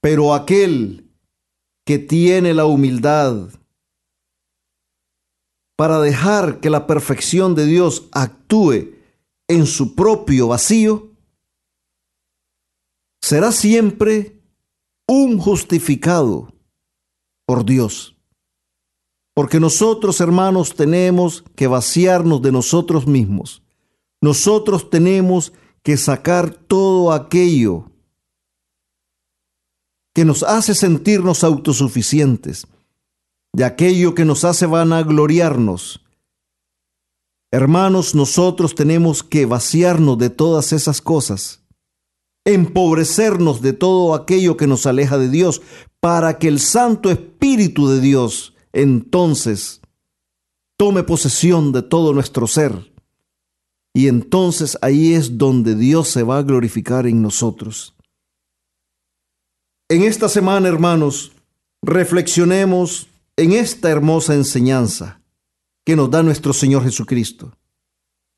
Pero 0.00 0.34
aquel 0.34 1.10
que 1.84 1.98
tiene 1.98 2.54
la 2.54 2.64
humildad 2.64 3.50
para 5.76 6.00
dejar 6.00 6.60
que 6.60 6.70
la 6.70 6.86
perfección 6.86 7.54
de 7.54 7.66
Dios 7.66 8.08
actúe 8.12 8.94
en 9.48 9.66
su 9.66 9.94
propio 9.94 10.48
vacío, 10.48 11.10
será 13.20 13.52
siempre 13.52 14.40
un 15.08 15.38
justificado 15.38 16.53
por 17.46 17.64
Dios. 17.64 18.16
Porque 19.34 19.58
nosotros, 19.58 20.20
hermanos, 20.20 20.74
tenemos 20.74 21.44
que 21.56 21.66
vaciarnos 21.66 22.40
de 22.40 22.52
nosotros 22.52 23.06
mismos. 23.06 23.62
Nosotros 24.20 24.88
tenemos 24.90 25.52
que 25.82 25.96
sacar 25.96 26.54
todo 26.54 27.12
aquello 27.12 27.90
que 30.14 30.24
nos 30.24 30.44
hace 30.44 30.74
sentirnos 30.74 31.42
autosuficientes, 31.42 32.66
de 33.52 33.64
aquello 33.64 34.14
que 34.14 34.24
nos 34.24 34.44
hace 34.44 34.66
vanagloriarnos. 34.66 36.00
Hermanos, 37.50 38.14
nosotros 38.14 38.74
tenemos 38.74 39.22
que 39.22 39.46
vaciarnos 39.46 40.16
de 40.18 40.30
todas 40.30 40.72
esas 40.72 41.00
cosas, 41.00 41.62
empobrecernos 42.44 43.60
de 43.60 43.72
todo 43.72 44.14
aquello 44.14 44.56
que 44.56 44.66
nos 44.66 44.86
aleja 44.86 45.18
de 45.18 45.28
Dios, 45.28 45.62
para 46.04 46.38
que 46.38 46.48
el 46.48 46.60
Santo 46.60 47.10
Espíritu 47.10 47.88
de 47.88 47.98
Dios 47.98 48.52
entonces 48.74 49.80
tome 50.76 51.02
posesión 51.02 51.72
de 51.72 51.80
todo 51.80 52.12
nuestro 52.12 52.46
ser 52.46 52.92
y 53.94 54.08
entonces 54.08 54.76
ahí 54.82 55.14
es 55.14 55.38
donde 55.38 55.74
Dios 55.74 56.08
se 56.08 56.22
va 56.22 56.36
a 56.36 56.42
glorificar 56.42 57.06
en 57.06 57.22
nosotros. 57.22 57.94
En 59.88 60.02
esta 60.02 60.28
semana, 60.28 60.68
hermanos, 60.68 61.32
reflexionemos 61.80 63.08
en 63.38 63.52
esta 63.52 63.88
hermosa 63.88 64.34
enseñanza 64.34 65.22
que 65.86 65.96
nos 65.96 66.10
da 66.10 66.22
nuestro 66.22 66.52
Señor 66.52 66.84
Jesucristo. 66.84 67.56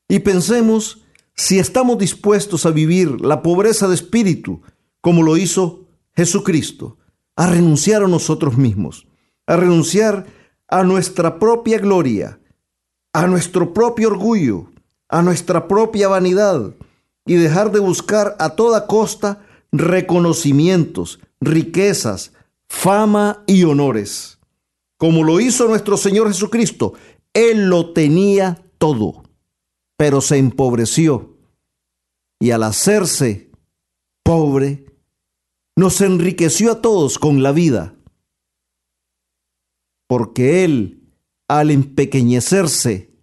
Y 0.08 0.20
pensemos 0.20 1.02
si 1.34 1.58
estamos 1.58 1.98
dispuestos 1.98 2.64
a 2.64 2.70
vivir 2.70 3.20
la 3.20 3.42
pobreza 3.42 3.88
de 3.88 3.96
espíritu 3.96 4.62
como 5.00 5.24
lo 5.24 5.36
hizo 5.36 5.88
Jesucristo, 6.14 6.98
a 7.36 7.46
renunciar 7.46 8.02
a 8.02 8.08
nosotros 8.08 8.56
mismos, 8.56 9.06
a 9.46 9.56
renunciar 9.56 10.26
a 10.68 10.82
nuestra 10.82 11.38
propia 11.38 11.78
gloria, 11.78 12.40
a 13.12 13.26
nuestro 13.26 13.72
propio 13.72 14.08
orgullo, 14.08 14.70
a 15.08 15.22
nuestra 15.22 15.68
propia 15.68 16.08
vanidad 16.08 16.74
y 17.24 17.34
dejar 17.34 17.70
de 17.70 17.80
buscar 17.80 18.36
a 18.38 18.50
toda 18.50 18.86
costa 18.86 19.46
reconocimientos, 19.72 21.20
riquezas, 21.40 22.32
fama 22.68 23.42
y 23.46 23.64
honores. 23.64 24.38
Como 24.98 25.24
lo 25.24 25.40
hizo 25.40 25.68
nuestro 25.68 25.96
Señor 25.96 26.28
Jesucristo, 26.28 26.94
Él 27.34 27.68
lo 27.68 27.92
tenía 27.92 28.64
todo, 28.78 29.24
pero 29.96 30.20
se 30.20 30.38
empobreció 30.38 31.36
y 32.38 32.50
al 32.50 32.62
hacerse 32.62 33.50
pobre, 34.22 34.85
nos 35.76 36.00
enriqueció 36.00 36.72
a 36.72 36.80
todos 36.80 37.18
con 37.18 37.42
la 37.42 37.52
vida, 37.52 37.94
porque 40.08 40.64
Él, 40.64 41.12
al 41.48 41.70
empequeñecerse, 41.70 43.14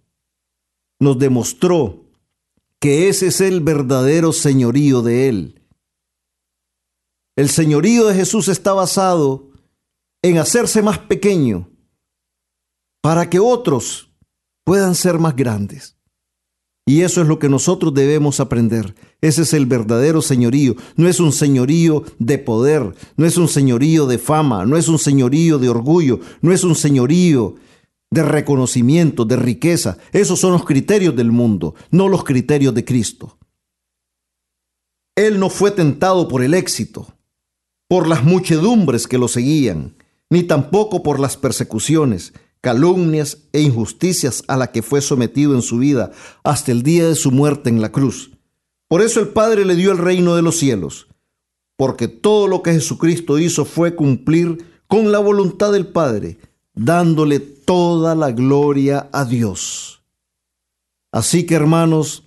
nos 1.00 1.18
demostró 1.18 2.04
que 2.80 3.08
ese 3.08 3.28
es 3.28 3.40
el 3.40 3.60
verdadero 3.60 4.32
señorío 4.32 5.02
de 5.02 5.28
Él. 5.28 5.62
El 7.36 7.48
señorío 7.48 8.06
de 8.06 8.14
Jesús 8.14 8.48
está 8.48 8.72
basado 8.72 9.50
en 10.22 10.38
hacerse 10.38 10.82
más 10.82 10.98
pequeño 11.00 11.68
para 13.02 13.28
que 13.28 13.40
otros 13.40 14.10
puedan 14.64 14.94
ser 14.94 15.18
más 15.18 15.34
grandes. 15.34 15.93
Y 16.86 17.00
eso 17.00 17.22
es 17.22 17.28
lo 17.28 17.38
que 17.38 17.48
nosotros 17.48 17.94
debemos 17.94 18.40
aprender. 18.40 18.94
Ese 19.22 19.42
es 19.42 19.54
el 19.54 19.64
verdadero 19.64 20.20
señorío. 20.20 20.76
No 20.96 21.08
es 21.08 21.18
un 21.18 21.32
señorío 21.32 22.04
de 22.18 22.38
poder, 22.38 22.94
no 23.16 23.24
es 23.24 23.38
un 23.38 23.48
señorío 23.48 24.06
de 24.06 24.18
fama, 24.18 24.66
no 24.66 24.76
es 24.76 24.88
un 24.88 24.98
señorío 24.98 25.58
de 25.58 25.70
orgullo, 25.70 26.20
no 26.42 26.52
es 26.52 26.62
un 26.62 26.74
señorío 26.74 27.54
de 28.10 28.22
reconocimiento, 28.22 29.24
de 29.24 29.36
riqueza. 29.36 29.96
Esos 30.12 30.38
son 30.38 30.52
los 30.52 30.64
criterios 30.64 31.16
del 31.16 31.32
mundo, 31.32 31.74
no 31.90 32.08
los 32.08 32.22
criterios 32.22 32.74
de 32.74 32.84
Cristo. 32.84 33.38
Él 35.16 35.40
no 35.40 35.48
fue 35.48 35.70
tentado 35.70 36.28
por 36.28 36.42
el 36.42 36.52
éxito, 36.52 37.06
por 37.88 38.08
las 38.08 38.24
muchedumbres 38.24 39.06
que 39.06 39.16
lo 39.16 39.28
seguían, 39.28 39.96
ni 40.28 40.42
tampoco 40.42 41.02
por 41.02 41.18
las 41.18 41.36
persecuciones, 41.36 42.34
calumnias 42.64 43.42
e 43.52 43.60
injusticias 43.60 44.42
a 44.48 44.56
las 44.56 44.70
que 44.70 44.80
fue 44.80 45.02
sometido 45.02 45.54
en 45.54 45.60
su 45.60 45.76
vida 45.76 46.12
hasta 46.42 46.72
el 46.72 46.82
día 46.82 47.06
de 47.06 47.14
su 47.14 47.30
muerte 47.30 47.68
en 47.68 47.82
la 47.82 47.92
cruz. 47.92 48.30
Por 48.88 49.02
eso 49.02 49.20
el 49.20 49.28
Padre 49.28 49.66
le 49.66 49.76
dio 49.76 49.92
el 49.92 49.98
reino 49.98 50.34
de 50.34 50.40
los 50.40 50.56
cielos, 50.58 51.06
porque 51.76 52.08
todo 52.08 52.48
lo 52.48 52.62
que 52.62 52.72
Jesucristo 52.72 53.38
hizo 53.38 53.66
fue 53.66 53.94
cumplir 53.94 54.64
con 54.86 55.12
la 55.12 55.18
voluntad 55.18 55.72
del 55.72 55.88
Padre, 55.88 56.38
dándole 56.74 57.38
toda 57.38 58.14
la 58.14 58.32
gloria 58.32 59.10
a 59.12 59.26
Dios. 59.26 60.02
Así 61.12 61.44
que 61.44 61.56
hermanos, 61.56 62.24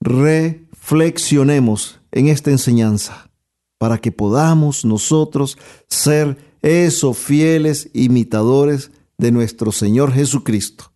reflexionemos 0.00 1.98
en 2.12 2.28
esta 2.28 2.52
enseñanza 2.52 3.28
para 3.76 3.98
que 3.98 4.12
podamos 4.12 4.84
nosotros 4.84 5.58
ser 5.88 6.38
esos 6.62 7.18
fieles 7.18 7.90
imitadores 7.92 8.92
de 9.18 9.32
nuestro 9.32 9.72
Señor 9.72 10.12
Jesucristo. 10.12 10.92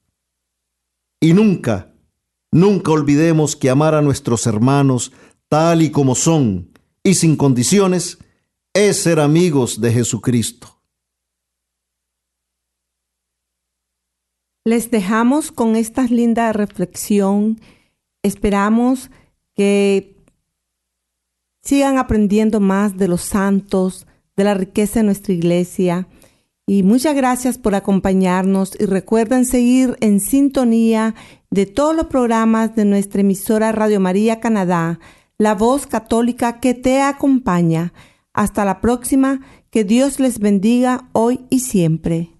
Y 1.20 1.32
nunca, 1.32 1.94
nunca 2.50 2.92
olvidemos 2.92 3.56
que 3.56 3.70
amar 3.70 3.94
a 3.94 4.02
nuestros 4.02 4.46
hermanos 4.46 5.12
tal 5.48 5.82
y 5.82 5.90
como 5.90 6.14
son 6.14 6.70
y 7.02 7.14
sin 7.14 7.36
condiciones 7.36 8.18
es 8.72 9.02
ser 9.02 9.20
amigos 9.20 9.80
de 9.80 9.92
Jesucristo. 9.92 10.80
Les 14.64 14.90
dejamos 14.90 15.50
con 15.50 15.74
esta 15.74 16.02
linda 16.04 16.52
reflexión. 16.52 17.60
Esperamos 18.22 19.10
que 19.56 20.16
sigan 21.62 21.98
aprendiendo 21.98 22.60
más 22.60 22.96
de 22.96 23.08
los 23.08 23.22
santos, 23.22 24.06
de 24.36 24.44
la 24.44 24.54
riqueza 24.54 25.00
de 25.00 25.06
nuestra 25.06 25.32
iglesia. 25.32 26.08
Y 26.70 26.84
muchas 26.84 27.16
gracias 27.16 27.58
por 27.58 27.74
acompañarnos 27.74 28.76
y 28.78 28.84
recuerden 28.84 29.44
seguir 29.44 29.96
en 29.98 30.20
sintonía 30.20 31.16
de 31.50 31.66
todos 31.66 31.96
los 31.96 32.06
programas 32.06 32.76
de 32.76 32.84
nuestra 32.84 33.22
emisora 33.22 33.72
Radio 33.72 33.98
María 33.98 34.38
Canadá, 34.38 35.00
la 35.36 35.56
voz 35.56 35.88
católica 35.88 36.60
que 36.60 36.74
te 36.74 37.02
acompaña. 37.02 37.92
Hasta 38.32 38.64
la 38.64 38.80
próxima, 38.80 39.40
que 39.70 39.82
Dios 39.82 40.20
les 40.20 40.38
bendiga 40.38 41.08
hoy 41.10 41.40
y 41.50 41.58
siempre. 41.58 42.39